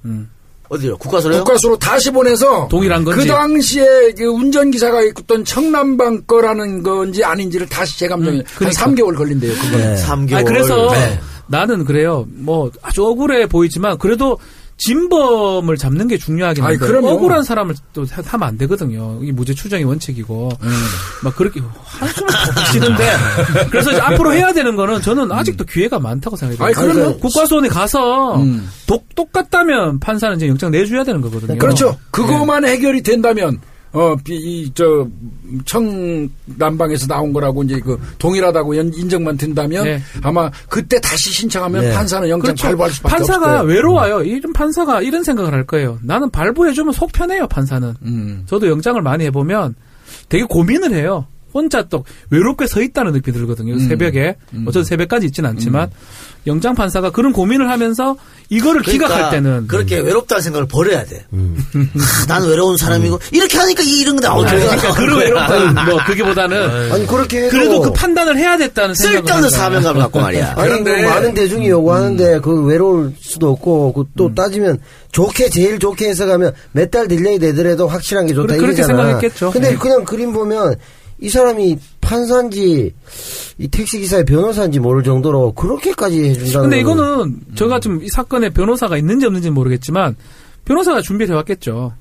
[0.70, 0.96] 어디요?
[0.98, 1.42] 국가서래요?
[1.42, 3.20] 국가수로 다시 보내서 동일한 건지.
[3.20, 8.84] 그 당시에 그 운전기사가 있던 청남방 거라는 건지 아닌지를 다시 재감정해 음, 한 그러니까.
[8.86, 9.52] 3개월 걸린대요.
[9.52, 9.76] 그거.
[9.76, 9.96] 네.
[9.96, 10.34] 3개월.
[10.34, 11.20] 아 그래서 네.
[11.48, 12.24] 나는 그래요.
[12.30, 14.38] 뭐 아주 억울해 보이지만 그래도
[14.80, 17.08] 진범을 잡는 게 중요하긴 한데 그럼요.
[17.10, 19.18] 억울한 사람을 또 하- 하면 안 되거든요.
[19.22, 20.68] 이게 무죄 추정의 원칙이고 음.
[21.22, 23.10] 막 그렇게 한숨을 푹 쉬는데
[23.70, 26.64] 그래서 이제 앞으로 해야 되는 거는 저는 아직도 기회가 많다고 생각해요.
[26.66, 27.18] 아이, 그럼요.
[27.18, 28.68] 국가수원에 가서 음.
[28.86, 31.58] 독, 똑같다면 판사는 이제 영장 내줘야 되는 거거든요.
[31.58, 31.96] 그렇죠.
[32.10, 33.60] 그거만 해결이 된다면
[33.92, 35.08] 어, 이, 저,
[35.64, 40.00] 청남방에서 나온 거라고 이제 그 동일하다고 연- 인정만 된다면 네.
[40.22, 41.92] 아마 그때 다시 신청하면 네.
[41.92, 42.62] 판사는 영장 그렇죠.
[42.68, 43.62] 발부할 수밖에 없을 판사가 거예요.
[43.74, 44.22] 외로워요.
[44.22, 45.98] 이런 판사가 이런 생각을 할 거예요.
[46.02, 47.94] 나는 발부해주면 속 편해요, 판사는.
[48.02, 48.42] 음.
[48.46, 49.74] 저도 영장을 많이 해보면
[50.28, 51.26] 되게 고민을 해요.
[51.52, 53.74] 혼자 또 외롭게 서 있다는 느낌이 들거든요.
[53.74, 53.88] 음.
[53.88, 54.36] 새벽에.
[54.66, 55.90] 어쩌면 새벽까지 있지는 않지만
[56.46, 58.16] 영장 판사가 그런 고민을 하면서
[58.48, 61.24] 이거를 그러니까 기각할 때는 그렇게 외롭다는 생각을 버려야 돼.
[61.34, 61.56] 음.
[61.76, 66.90] 아, 난 외로운 사람이고 이렇게 하니까 이 이런 어, 아니, 그러니까 그런 외롭다는 뭐 그게보다는
[66.92, 69.50] 아니 그렇게 해도 그래도 그 판단을 해야 됐다는 생각을 쓸데없는.
[69.50, 70.54] 사명감을 갖고 말이야.
[70.56, 74.78] 아니 그런데- 뭐 많은 대중이 요구하는데 그 외로울 수도 없고 그 또 따지면
[75.12, 79.02] 좋게 제일 좋게 해석하면 몇 달 delay 되더라도 확실한 게 좋다 그래, 그렇게 이거잖아.
[79.04, 79.50] 생각했겠죠.
[79.52, 79.76] 근데 네.
[79.76, 80.74] 그냥 그림 보면
[81.20, 82.94] 이 사람이 판사인지
[83.58, 88.48] 이 택시 기사의 변호사인지 모를 정도로 그렇게까지 해준다는 근데 거는 이거는 제가 지금 이 사건에
[88.50, 90.16] 변호사가 있는지 없는지는 모르겠지만
[90.64, 91.92] 변호사가 준비를 해왔겠죠.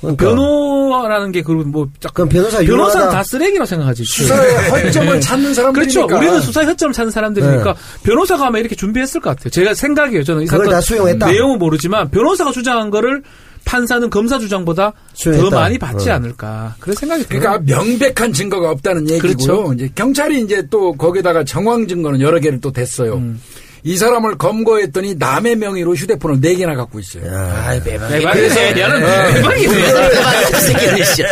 [0.00, 0.24] 그러니까.
[0.24, 3.10] 변호라는 게 그리고 뭐 짝- 그럼 변호사 변호사는.
[3.10, 4.02] 다 쓰레기라고 생각하지.
[4.04, 6.06] 수사의 허점을 찾는 사람들이니까.
[6.06, 6.16] 그렇죠.
[6.16, 9.50] 우리는 수사의 허점을 찾는 사람들이니까 변호사가 아마 이렇게 준비했을 것 같아요.
[9.50, 10.24] 제가 생각이에요.
[10.24, 11.26] 저는 이 그걸 사건 다 수용했다.
[11.30, 13.22] 내용은 모르지만 변호사가 주장한 거를
[13.64, 15.50] 판사는 검사 주장보다 수용했다.
[15.50, 16.14] 더 많이 받지 어.
[16.14, 16.74] 않을까.
[16.80, 17.40] 그런 생각이 들어요.
[17.40, 19.34] 그러니까 명백한 증거가 없다는 얘기고요.
[19.34, 19.72] 그렇죠.
[19.74, 23.14] 이제 경찰이 이제 또 거기다가 정황 증거는 여러 개를 또 댔어요.
[23.14, 23.40] 음.
[23.82, 27.22] 이 사람을 검거했더니 남의 명의로 휴대폰을 네 개나 갖고 있어요.
[27.66, 28.08] 아이, 매박.
[28.32, 29.00] 그래서 얘는
[29.34, 29.92] 대박이네.
[30.50, 31.22] 저 새끼들, 씨.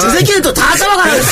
[0.00, 1.30] 저 새끼들 또다 잡아가냐, 씨.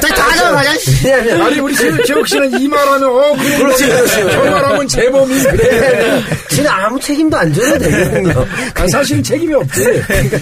[0.00, 1.12] 다, 씨.
[1.12, 3.84] 아니 우리 지- 지혁 씨는 이 말하면 어 그래 그렇지
[4.32, 6.22] 저 말하면 재범이 그래.
[6.50, 8.46] 지는 아무 책임도 안 져도 되거든요.
[8.74, 9.84] 아, 사실은 책임이 없지.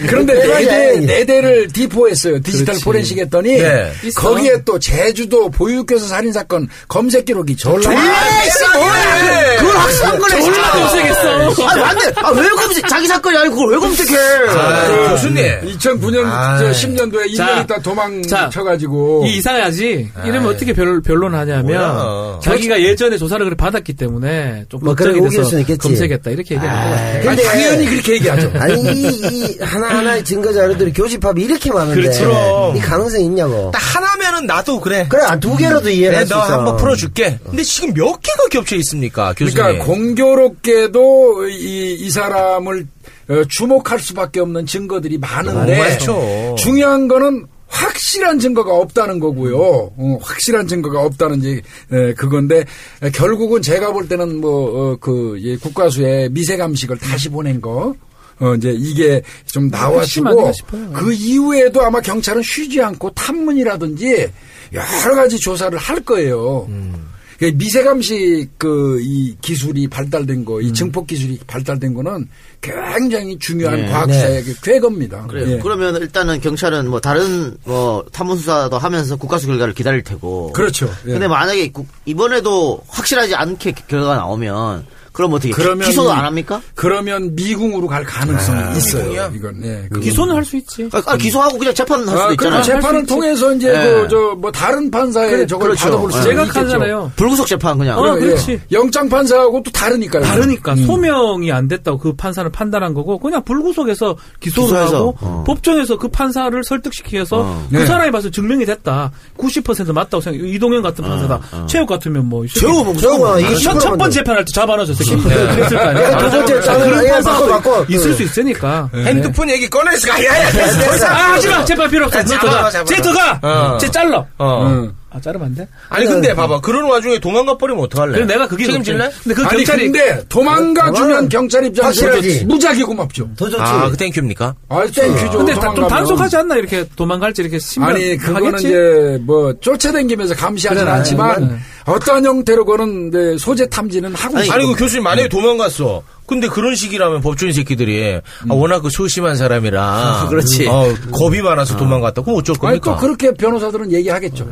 [0.08, 2.40] 그런데 네 대, 네 대를 디포했어요.
[2.40, 3.92] 디지털 포렌식 했더니 네.
[4.16, 9.56] 거기에 또 제주도 보육교사 살인 사건 검색 기록이 졸라 에이씨, 뭐야!
[9.58, 11.68] 그걸 확실한 거네, 졸라 검색했어.
[11.68, 12.12] 아, 맞네.
[12.16, 14.16] 아, 왜 검색, 자기 사건이 아니고 그걸 왜 검색해?
[14.50, 15.44] 아, 교수님.
[15.78, 16.58] 2009년 아이.
[16.58, 20.10] 저 10년도에 1년 자, 있다 자, 도망쳐가지고 이 이상하지.
[20.24, 22.40] 이러면 어떻게 변, 변론하냐면 뭐야.
[22.42, 25.78] 자기가 예전에 조사를 그래 받았기 때문에 좀 뭐 걱정이 돼서 있겠지.
[25.78, 27.14] 검색했다 이렇게 얘기하는 것 같아요.
[27.16, 28.52] 아니, 근데- 당연히 그렇게 얘기하죠.
[28.60, 32.74] 아니 이, 이 하나하나의 증거 자료들이 교집합이 이렇게 많은데 그렇죠.
[32.76, 33.70] 이 가능성이 있냐고.
[33.72, 35.06] 딱 하나면은 나도 그래.
[35.08, 36.52] 그래 아, 두 개라도 이해를 네, 할수너 있어.
[36.58, 37.38] 한번 풀어줄게.
[37.44, 39.54] 근데 지금 몇 개가 겹쳐 있습니까, 교수님?
[39.54, 42.86] 그러니까 공교롭게도 이, 이 사람을
[43.28, 46.54] 어, 주목할 수밖에 없는 증거들이 많은데 많죠.
[46.58, 49.58] 중요한 거는 확실한 증거가 없다는 거고요.
[49.58, 51.62] 어, 확실한 증거가 없다는 이제
[51.92, 52.64] 에, 그건데
[53.02, 57.94] 에, 결국은 제가 볼 때는 뭐그 국가수에 미세 감식을 다시 보낸 거.
[58.40, 60.92] 어, 이제 이게 좀 핵심 나와주고.
[60.92, 64.28] 그 이후에도 아마 경찰은 쉬지 않고 탐문이라든지
[64.72, 66.68] 여러 가지 조사를 할 거예요.
[66.68, 72.28] 그 미세감식 그 이 기술이 발달된 거, 이 증폭 기술이 발달된 거는
[72.60, 73.86] 굉장히 중요한 네.
[73.90, 75.26] 과학사의 그 궤거입니다.
[75.26, 75.52] 그래요.
[75.52, 75.58] 예.
[75.58, 80.52] 그러면 일단은 경찰은 뭐 다른 뭐 탐문 수사도 하면서 국가수 결과를 기다릴 테고.
[80.52, 80.88] 그렇죠.
[81.06, 81.12] 예.
[81.12, 86.24] 근데 만약에 국- 이번에도 확실하지 않게 결과가 나오면 그럼 어떻게 기- 그러면 기소도 이- 안
[86.24, 86.60] 합니까?
[86.74, 89.04] 그러면 미궁으로 갈 가능성이 있어요.
[89.04, 89.32] 미궁이요?
[89.36, 89.86] 이건 예.
[89.90, 90.90] 그- 기소는 할 수 있지.
[90.92, 92.36] 아, 아, 기소하고 그냥 재판할 수도 아, 있잖아요.
[92.36, 93.14] 그럼 할수 재판을 있지.
[93.14, 94.02] 통해서 이제 예.
[94.02, 95.84] 그저 뭐 다른 판사의 그래, 저걸 그렇죠.
[95.84, 96.20] 받아볼 수 예.
[96.32, 96.52] 있겠죠.
[96.52, 97.12] 제각하잖아요.
[97.16, 97.96] 불구속 재판 그냥.
[97.98, 98.20] 어, 그럼, 예.
[98.26, 98.60] 그렇지.
[98.72, 100.22] 영장 판사하고 또 다르니까요.
[100.24, 100.84] 다르니까 음.
[100.86, 105.44] 소명이 안 됐다고 그 판사는 판단한 거고 그냥 불구속에서 기소를 기소해서, 하고 어.
[105.46, 107.66] 법정에서 그 판사를 설득시켜서 어.
[107.70, 107.86] 그 네.
[107.86, 109.12] 사람이 봐서 증명이 됐다.
[109.38, 110.44] 90% 맞다고 생각.
[110.44, 111.40] 이동현 같은 판사다.
[111.68, 112.44] 최욱 같으면 뭐.
[112.52, 115.22] 최욱 뭐 저거 첫, 20%첫 번째 재판할 때 잡아놔서 새끼.
[115.22, 116.18] 그랬을 거 아니야.
[116.18, 117.86] 두 번째 자, 그런 바꿔, 바꿔.
[117.88, 118.88] 있을 수 있으니까.
[118.92, 119.04] 네.
[119.04, 120.24] 핸드폰 얘기 꺼내서 가.
[120.24, 121.06] 야, 야, 됐어, 됐어.
[121.06, 121.64] 아, 하지마!
[121.64, 122.18] 재판 필요 없어.
[122.18, 123.40] 아, 들어가!
[123.42, 123.78] 어.
[123.78, 124.24] 쟤 잘라!
[124.38, 124.66] 어.
[124.66, 124.92] 음.
[125.10, 125.68] 아, 자르면 안 돼?
[125.90, 126.60] 아니, 근데 봐봐.
[126.60, 128.14] 그런 와중에 도망가 버리면 어떡할래?
[128.14, 129.10] 그래, 내가 그게 책임질래?
[129.22, 129.82] 근데 그 아니 경찰이.
[129.92, 132.06] 근데 도망가 주면 경찰 입장에서.
[132.46, 133.28] 무지하게 고맙죠.
[133.36, 133.62] 더 좋지.
[133.62, 134.54] 아, 그 thank you입니까?
[134.68, 135.38] 아, thank you죠.
[135.38, 135.86] 근데 다, 좀.
[135.86, 136.56] 단속하지 않나?
[136.56, 138.66] 이렇게 도망갈지 이렇게 신변 아니 그거는 하겠지?
[138.66, 141.56] 이제 뭐 쫓아다니면서 감시하지는 그래, 않지만 네.
[141.86, 144.56] 어떠한 형태로 그는 네, 소재 탐지는 하고 아니, 있어요.
[144.58, 146.02] 아니, 그 교수님 만약에 도망갔어.
[146.26, 150.66] 근데 그런 식이라면 법조인 새끼들이 아, 워낙 그 소심한 사람이라 그렇지.
[150.66, 152.22] 어, 겁이 많아서 도망갔다.
[152.22, 152.96] 그럼 어쩔 아니 또 겁니까?
[152.96, 154.48] 그렇게 변호사들은 얘기하겠죠.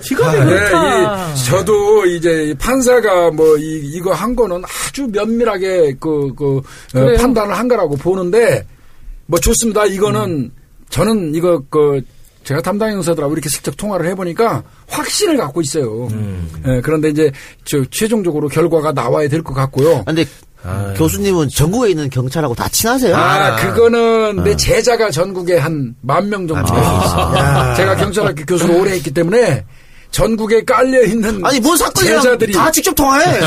[0.00, 1.32] 직업이 네, 그렇다.
[1.34, 6.62] 이, 저도 이제 이 판사가 뭐 이, 이거 한 거는 아주 면밀하게 그, 그 어,
[6.92, 7.18] 그래요.
[7.18, 8.66] 판단을 한 거라고 보는데
[9.26, 9.84] 뭐 좋습니다.
[9.84, 10.50] 이거는
[10.88, 12.00] 저는 이거 그
[12.44, 16.08] 제가 담당 형사들하고 이렇게 슬쩍 통화를 해보니까 확신을 갖고 있어요.
[16.66, 17.30] 예, 그런데 이제
[17.64, 20.04] 저 최종적으로 결과가 나와야 될 것 같고요.
[20.04, 20.24] 근데
[20.96, 23.16] 교수님은 전국에 있는 경찰하고 다 친하세요?
[23.16, 27.74] 아, 그거는 내 제자가 전국에 한 만 명 정도 있습니다.
[27.74, 29.64] 제가 경찰학교 교수를 오래 했기 때문에
[30.12, 33.40] 전국에 깔려 있는 아니 뭔 사건이랑 제자들이 다 직접 통화해.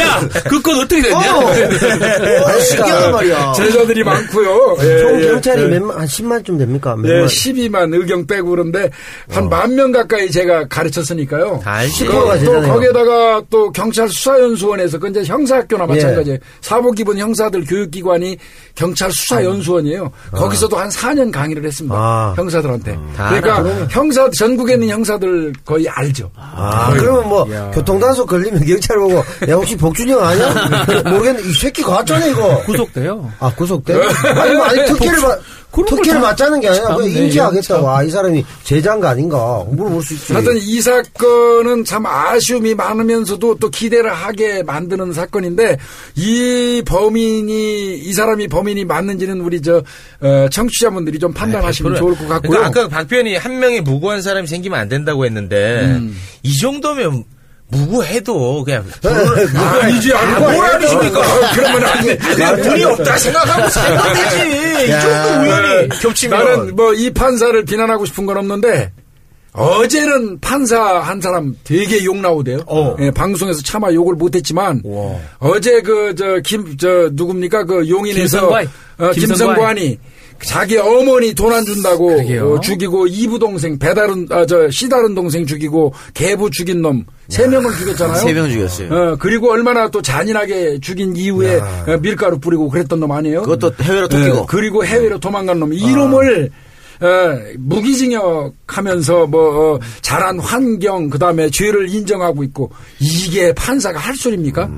[0.00, 1.36] 야, 그건 어떻게 됐냐?
[1.36, 3.52] 어, 신기하단 말이야.
[3.52, 4.76] 제자들이 많고요.
[4.80, 5.26] 예, 총 예.
[5.28, 5.66] 경찰이 예.
[5.68, 6.96] 몇만 한 10만쯤 됩니까?
[7.04, 7.26] 예, 몇만.
[7.28, 9.34] 12만 의경 빼고 그런데 어.
[9.34, 11.62] 한만명 가까이 제가 가르쳤으니까요.
[11.64, 12.06] 알지.
[12.06, 12.60] 그, 또.
[12.62, 15.86] 거기에다가 또 경찰 수사연수원에서 그 이제 형사학교나 예.
[15.86, 16.38] 마찬가지예요.
[16.60, 18.36] 사복입은 형사들 교육기관이
[18.74, 20.10] 경찰 수사연수원이에요.
[20.32, 21.94] 거기서도 한 4년 강의를 했습니다.
[21.96, 22.34] 아.
[22.36, 22.98] 형사들한테.
[23.16, 26.30] 다 근데 그러니까 형사 전국에 있는 형사들 거의 알죠.
[26.36, 30.52] 아, 그러면 뭐 교통단속 걸리면 경찰 보고 야 혹시 복준이 형 아니야?
[31.04, 32.62] 모르겠는데 이 새끼 갔잖아 이거.
[32.64, 33.30] 구속돼요.
[33.40, 33.94] 아 구속돼?
[34.40, 35.38] 아니 뭐 아니 특혜를 받
[35.82, 37.80] 특혜를 다- 맞자는 게 아니라 그냥 네, 인지하겠다.
[37.80, 40.32] 와이 사람이 제자인가 아닌가 물어볼 수 있지.
[40.32, 45.76] 하여튼 이 사건은 참 아쉬움이 많으면서도 또 기대를 하게 만드는 사건인데
[46.16, 49.82] 이 범인이 이 사람이 범인이 맞는지는 우리 저
[50.20, 51.98] 어, 청취자분들이 좀 판단하시면 100%.
[51.98, 52.50] 좋을 것 같고요.
[52.58, 56.16] 그러니까 아까 박 변이 한 명의 무고한 사람이 생기면 안 된다고 했는데 음.
[56.42, 57.24] 이 정도면
[57.68, 58.84] 무고해도 그냥
[59.82, 61.22] 아니지 아, 뭘 아니십니까?
[61.54, 62.16] 그러면 안 돼.
[62.16, 64.84] 그냥 운이 없다 생각하고 살면 되지.
[64.84, 66.38] 이 정도 우연히 겹치면.
[66.44, 68.92] 나는 뭐 이 판사를 비난하고 싶은 건 없는데
[69.52, 72.60] 어제는 판사 한 사람 되게 욕 나오대요.
[72.66, 72.96] 어.
[73.00, 75.16] 예, 방송에서 차마 욕을 못했지만 와.
[75.38, 78.64] 어제 그 저 김 저 누굽니까 그 용인에서 김성관.
[78.98, 79.14] 어, 김성관.
[79.56, 79.98] 김성관이
[80.42, 82.52] 자기 어머니 돈 안 준다고 그러게요.
[82.54, 87.72] 어, 죽이고 이부 동생 배다른 아 저 시다른 동생 죽이고 계부 죽인 놈 세 명을
[87.72, 88.16] 죽였잖아요.
[88.18, 88.92] 세 명 죽였어요.
[88.92, 93.42] 어, 그리고 얼마나 또 잔인하게 죽인 이후에 어, 밀가루 뿌리고 그랬던 놈 아니에요?
[93.42, 94.46] 그것도 해외로 예, 토끼고.
[94.46, 95.72] 그리고 해외로 도망간 놈.
[95.72, 96.50] 이 놈을
[97.00, 104.68] 어, 무기징역하면서 뭐 어, 잘한 환경 그다음에 죄를 인정하고 있고 이게 판사가 할 소리입니까?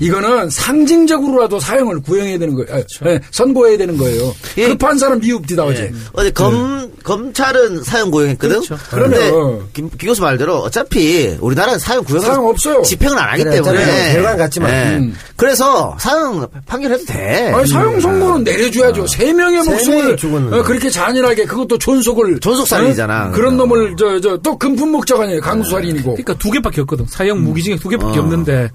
[0.00, 2.74] 이거는 상징적으로라도 사형을 구형해야 되는 거예요.
[2.74, 4.34] 아, 예, 선고해야 되는 거예요.
[4.56, 4.68] 예.
[4.68, 5.92] 그 판사는 미흡디다 어제.
[6.12, 8.62] 어제 검, 검찰은 사형 구형했거든?
[8.62, 8.78] 그렇죠.
[8.90, 9.30] 그런데.
[9.74, 12.82] 김, 김 교수 말대로 어차피 우리나라는 사형 구형 사형 없어요.
[12.82, 14.12] 집행을 안 하기 그래, 때문에.
[14.14, 14.70] 결과는 같지만.
[14.70, 14.96] 예.
[14.96, 15.14] 음.
[15.40, 17.50] 그래서 사형 판결해도 돼.
[17.54, 19.06] 아니, 사형 선고는 내려줘야죠.
[19.06, 20.56] 세 명의 세 목숨을 죽었는데.
[20.58, 23.28] 어, 그렇게 잔인하게 그것도 존속을 존속살인이잖아.
[23.28, 23.30] 어?
[23.32, 25.40] 그런 놈을 저 저 또 금품 목적 아니에요.
[25.40, 26.10] 강수살인이고.
[26.12, 27.06] 그러니까 두 개밖에 없거든.
[27.08, 28.22] 사형 무기징역 두 개밖에 어.
[28.22, 28.70] 없는데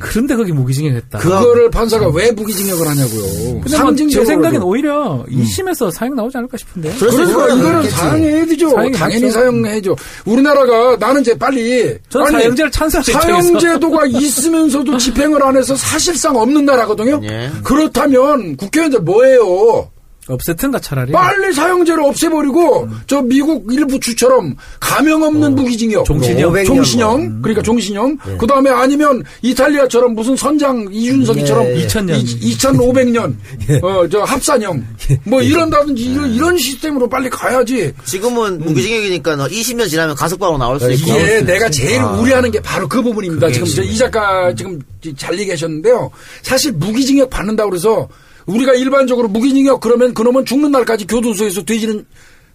[0.00, 1.18] 그런데 거기 무기징역 했다.
[1.18, 3.60] 그- 그거를 판사가 왜 무기징역을 하냐고요.
[3.62, 6.92] 근데 뭐제 생각엔 로 오히려 2심에서 사형 나오지 않을까 싶은데.
[6.92, 7.48] 수 그러니까.
[7.54, 7.90] 이거는.
[7.90, 8.70] 사형해야 되죠.
[8.94, 9.30] 당연히.
[9.30, 9.96] 사형해야죠.
[10.26, 16.36] 우리나라가 나는 이제 빨리 저는 아니, 사형제를 찬성해서 사형제도가 있으면서도 집행을 안 해서 사실 상
[16.36, 17.20] 없는 나라거든요.
[17.24, 17.50] 예.
[17.64, 19.90] 그렇다면 국회의원들 뭐예요?
[20.28, 21.12] 없애든가 차라리.
[21.12, 26.52] 빨리 사형제를 없애버리고 저 미국 일부 주처럼 가명 없는 무기징역, 종신형.
[26.52, 28.18] 500년 종신형, 그러니까 종신형.
[28.38, 31.86] 그 다음에 아니면 이탈리아처럼 무슨 선장 이준석이처럼 예, 예.
[31.86, 32.24] 2000년.
[32.24, 33.34] 2,500년,
[33.84, 34.84] 어, 저 합산형,
[35.24, 37.92] 뭐 이런다든지 이런, 이런 시스템으로 빨리 가야지.
[38.06, 41.10] 지금은 무기징역이니까 너 20년 지나면 가석방으로 나올 수 있고.
[41.10, 43.50] 이게 내가 제일 우려하는 게 바로 그 부분입니다.
[43.50, 44.80] 지금 저이 작가 지금
[45.16, 46.10] 잘 얘기하셨는데요.
[46.42, 48.08] 사실 무기징역 받는다고 그래서
[48.46, 52.04] 우리가 일반적으로 무기징역 그러면 그놈은 죽는 날까지 교도소에서 돼지는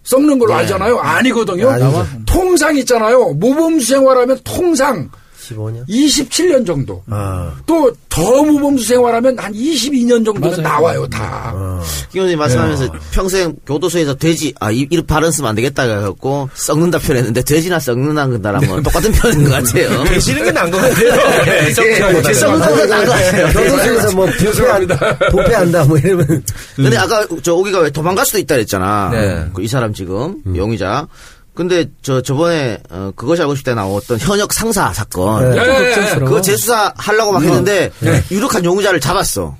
[0.03, 0.97] 썩는 걸로 알잖아요.
[0.99, 1.69] 아니거든요.
[1.69, 2.07] 아니죠.
[2.25, 3.33] 통상 있잖아요.
[3.33, 5.09] 모범수 생활하면 통상
[5.49, 5.87] 15년.
[5.87, 7.03] 27년 정도.
[7.09, 7.53] 아.
[7.65, 11.53] 또더 모범수 생활하면 한 22년 정도는 나와요, 다.
[12.11, 16.99] 김 교수님 말씀하면서 평생 교도소에서 돼지, 아, 이, 이 발음 쓰면 안 되겠다 해갖고 썩는다
[16.99, 20.03] 표현했는데 돼지나 썩는다라면 똑같은 표현인 것 같아요.
[20.05, 21.43] 되시는 게 나은 것 같아요.
[21.45, 22.89] 네, 썩는 썩는다 것보다는.
[22.89, 23.47] 나은 것 같아요.
[23.53, 26.43] 교도소에서 뭐 부패한다, 부패한다 뭐 이러면
[26.75, 29.09] 근데 아까 저 오기가 왜 도망갈 수도 있다 그랬잖아.
[29.11, 29.45] 네.
[29.53, 31.07] 그 이 사람 지금 용의자.
[31.59, 35.51] 근데 저 저번에 어, 그것이 알고 싶다 나왔던 현역 상사 사건.
[35.51, 35.57] 네.
[35.61, 35.65] 예.
[35.89, 36.29] 걱정스러워.
[36.29, 37.91] 그거 재수사 하려고 막 했는데
[38.31, 39.57] 유력한 용의자를 잡았어.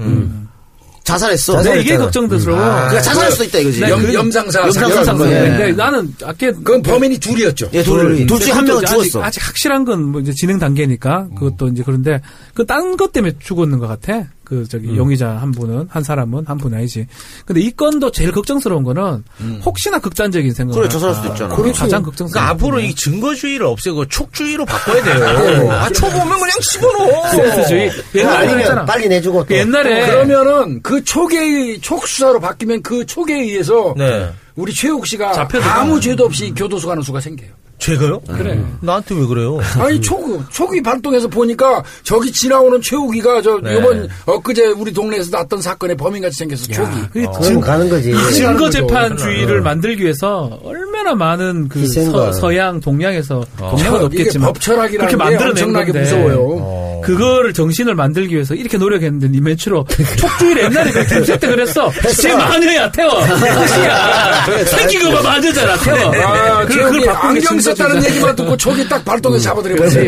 [1.03, 1.53] 자살했어.
[1.57, 2.03] 자살- 네, 이게 자살했잖아.
[2.27, 2.59] 걱정스러워.
[2.59, 3.79] 그러니까 자살할 수도 있다 이거지.
[3.81, 4.61] 네, 염, 그- 염상사.
[4.61, 5.11] 염상사.
[5.29, 5.49] 예.
[5.49, 7.69] 근데 나는 아까 그건 범인이 둘이었죠.
[7.73, 9.23] 예, 둘, 둘 중에 한 명은 아직, 죽었어.
[9.23, 12.21] 아직 확실한 건 뭐 이제 진행 단계니까 그것도 이제 그런데
[12.53, 14.25] 그 딴 것 때문에 죽었는 것 같아.
[14.49, 17.05] 그 저기 용의자 한 분은 한 사람은 한분 아니지.
[17.45, 19.23] 근데 이 건도 제일 걱정스러운 거는
[19.63, 21.13] 혹시나 극단적인 생각을 그래, 할까.
[21.13, 21.55] 수도 있잖아.
[21.55, 22.47] 그게 가장 걱정스러워.
[22.47, 25.69] 그러니까 앞으로 이 증거주의를 없애고 촉주의로 바꿔야 돼요.
[25.71, 27.29] 아, 촉 오면 그냥 집어넣어.
[27.29, 27.91] 센스주의.
[28.15, 28.85] 옛날에 아니면.
[28.87, 29.45] 빨리 내주고 또.
[29.45, 34.31] 그 옛날에 그러면은 그 촉에 촉수사로 바뀌면 그 촉에 의해서 네.
[34.55, 35.81] 우리 최욱 씨가 잡혀들어가는.
[35.81, 37.51] 아무 죄도 없이 교도소 가는 수가 생겨요.
[37.79, 38.19] 제가요?
[38.27, 38.61] 그래.
[38.81, 39.59] 나한테 왜 그래요?
[39.79, 43.77] 아니 촉 촉이 발동해서 보니까 저기 지나오는 최욱이가 저 네.
[43.77, 48.13] 이번 엊그제 우리 동네에서 났던 사건의 범인같이 생겨서 그게 그럼 증, 가는 거지.
[48.33, 48.69] 증거.
[48.69, 51.87] 재판주의를 만들기 위해서 얼마나 많은 그.
[51.87, 56.78] 서, 양 동양에서 동양은 이게 없겠지만 법철학이라는 그렇게 게 만들어낸 엄청나게 건데 무서워요.
[57.01, 59.85] 그거를 정신을 만들기 위해서 이렇게 노력했는데 니 맨처로
[60.17, 61.91] 촉주의를 옛날에 그 중세 때 그랬어.
[62.21, 63.13] 쟤 마녀야 태워.
[63.25, 64.45] 끝이야.
[64.65, 66.13] 생긴 거 봐 마녀잖아 태워.
[66.15, 68.03] 아, 그- 게 안경 썼다는.
[68.03, 70.03] 얘기만 듣고 촉이 딱 발동해서 잡아들여버렸어요.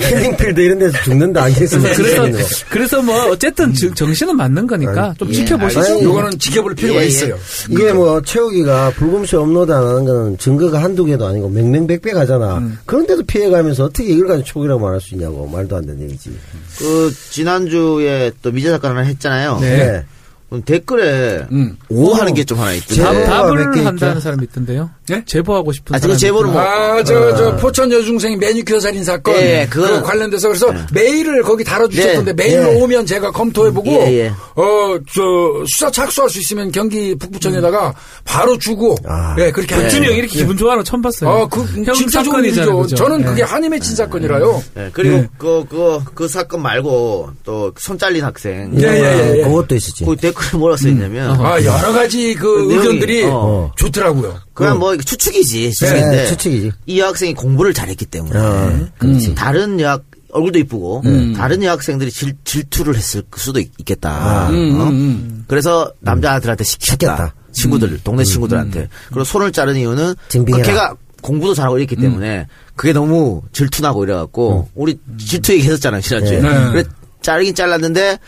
[0.00, 2.26] 킬링필드 이런 데서 죽는다 안 했으면 그래서
[2.70, 5.80] 그래서 뭐 어쨌든 정- 정신은 맞는 거니까 좀 지켜보시죠.
[5.80, 7.08] 아니, 요거는 지켜볼 필요가 예, 예.
[7.08, 7.36] 있어요.
[7.70, 12.62] 이게 뭐 최욱이가 불금쇼 업로드 안 하는 거는 증거가 한두 개도 아니고 명명백백 하잖아.
[12.86, 16.38] 그런데도 피해가면서 어떻게 이걸 가지고 촉이라고 말할 수 있냐고 말도 안 되는 얘기 지.
[16.78, 19.58] 그 지난주에 또 미제 사건 하나 했잖아요.
[19.60, 20.04] 네.
[20.48, 20.50] 네.
[20.50, 21.76] 그럼 댓글에 음.
[21.88, 23.02] 오 하는 게 좀 하나 있던데.
[23.02, 23.84] 답, 답을?
[23.86, 24.88] 한다는 사람이 있던데요.
[25.10, 25.22] 예?
[25.26, 29.34] 제보하고 싶은 아, 지금 사람이 제보는 뭐- 아, 저, 저, 포천 여중생 매니큐어 살인 사건.
[29.36, 32.44] 예, 그 관련돼서 그래서 메일을 거기 달아주셨던데 네.
[32.44, 32.82] 메일로 예.
[32.82, 34.28] 오면 제가 검토해보고, 예, 예.
[34.54, 35.22] 어, 저,
[35.66, 37.94] 수사 착수할 수 있으면 경기 북부청에다가
[38.24, 39.34] 바로 주고, 아.
[39.40, 39.82] 예, 그렇게 네.
[39.82, 39.96] 하죠.
[39.96, 41.30] 김준이 형 이렇게 기분 좋아하는 거 처음 봤어요.
[41.30, 42.44] 아, 그, 형 진짜 좋은.
[42.44, 42.86] 일이죠.
[42.86, 43.24] 저는 예.
[43.24, 44.62] 그게 한이 맺힌 사건이라요.
[44.76, 45.28] 예, 그리고 네.
[45.38, 48.70] 그, 그, 그 사건 말고 또 손 잘린 학생.
[48.80, 49.42] 예, 예, 예.
[49.42, 50.04] 그것도 있었지.
[50.04, 51.40] 그 댓글에 뭐라 써있냐면.
[51.40, 53.72] 아, 여러 가지 그그 내용이, 의견들이 어.
[53.76, 54.38] 좋더라고요.
[54.54, 56.16] 그냥 뭐 추측이지, 추측인데.
[56.16, 56.72] 네, 추측이지.
[56.86, 58.38] 이 여학생이 공부를 잘했기 때문에.
[58.38, 59.34] 어, 그렇지.
[59.34, 61.02] 다른 여학, 얼굴도 이쁘고,
[61.36, 64.84] 다른 여학생들이 질, 질투를 했을 수도 있, 겠다 음, 어?
[64.84, 65.44] 음, 음.
[65.48, 66.94] 그래서 남자들한테 시켰다.
[66.94, 67.34] 시켰다.
[67.52, 68.88] 친구들, 동네 친구들한테.
[69.08, 70.62] 그리고 손을 자른 이유는 그.
[70.62, 76.40] 걔가 공부도 잘하고 이랬기 때문에 그게 너무 질투나고 이래갖고 우리 질투 얘기했었잖아요 지난주에.
[76.40, 76.70] 네.
[76.70, 76.84] 그래
[77.22, 78.18] 자르긴 잘랐는데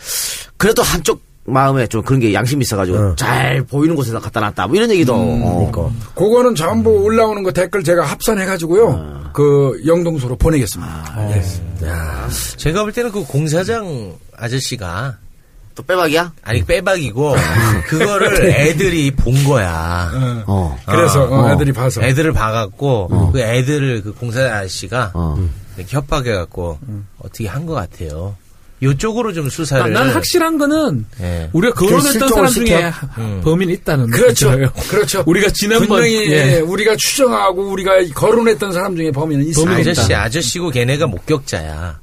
[0.57, 3.15] 그래도 한쪽 마음에 좀 그런 게 양심이 있어가지고 어.
[3.15, 5.69] 잘 보이는 곳에다 갖다 놨다 뭐 이런 얘기도 어.
[5.71, 5.95] 그러니까.
[6.15, 9.29] 그거는 전부 올라오는 거 댓글 제가 합산해가지고요.
[9.33, 11.15] 그 영동소로 보내겠습니다.
[11.31, 11.43] 예.
[12.57, 15.17] 제가 볼 때는 그 공사장 아저씨가
[15.75, 16.33] 또 빼박이야?
[16.43, 17.35] 아니 빼박이고
[17.87, 20.11] 그거를 애들이 본 거야.
[20.45, 20.77] 어.
[20.85, 21.51] 그래서 어, 어.
[21.51, 22.01] 애들이 봐서.
[22.01, 25.37] 애들을 봐갖고 그 애들을 그 공사장 아저씨가 어.
[25.77, 26.79] 이렇게 협박해갖고
[27.19, 28.35] 어떻게 한 것 같아요.
[28.81, 29.83] 요쪽으로 좀 수사를.
[29.83, 31.49] 아, 난 확실한 거는 예.
[31.53, 32.91] 우리가 거론했던 사람 중에?
[33.17, 33.41] 음.
[33.43, 34.51] 범인이 있다는 그렇죠.
[34.51, 34.71] 거예요.
[34.89, 35.23] 그렇죠.
[35.25, 36.59] 우리가 지난번 분명히 예.
[36.59, 39.65] 우리가 추정하고 우리가 거론했던 사람 중에 범인은 있어요.
[39.65, 40.13] 범인이 아저씨.
[40.13, 41.99] 아저씨고 걔네가 목격자야.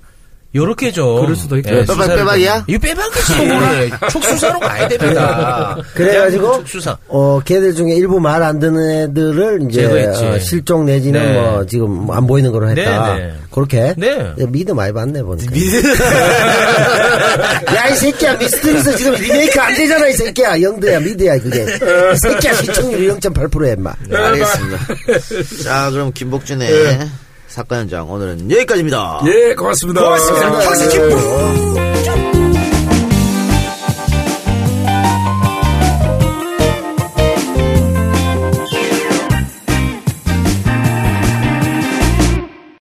[0.57, 1.21] 요렇게 좀.
[1.21, 1.77] 그럴 수도 있겠다.
[1.77, 2.55] 예, 빼박- 빼박이야?
[2.57, 3.93] 좀- 이거 빼박이지.
[4.11, 5.77] 촉수사로 가야 됩니다.
[5.95, 6.97] 그래가지고 촉수사.
[7.09, 9.85] 어 걔들 중에 일부 말 안 듣는 애들을 이제.
[9.87, 11.33] 어, 실종 내지는 네.
[11.41, 13.15] 뭐 지금 안 보이는 거로 했다.
[13.17, 13.35] 네, 네.
[13.51, 14.35] 그렇게 네.
[14.49, 15.53] 미드 많이 봤네 보니까.
[17.75, 21.63] 야이 새끼야 미스터리에서 지금 리메이크 안 되잖아 이 새끼야 영드야 미드야 그게.
[21.63, 23.93] 이 새끼야 시청률 0.8%야 임마.
[24.09, 24.79] 네, 알겠습니다.
[25.65, 27.09] 자 그럼 김복준의
[27.57, 29.23] 사건 현장 오늘은 여기까지입니다.
[29.25, 30.03] 예, 고맙습니다.
[30.03, 30.75] 고맙습니다.
[30.75, 30.89] 네.
[30.91, 32.36] 킴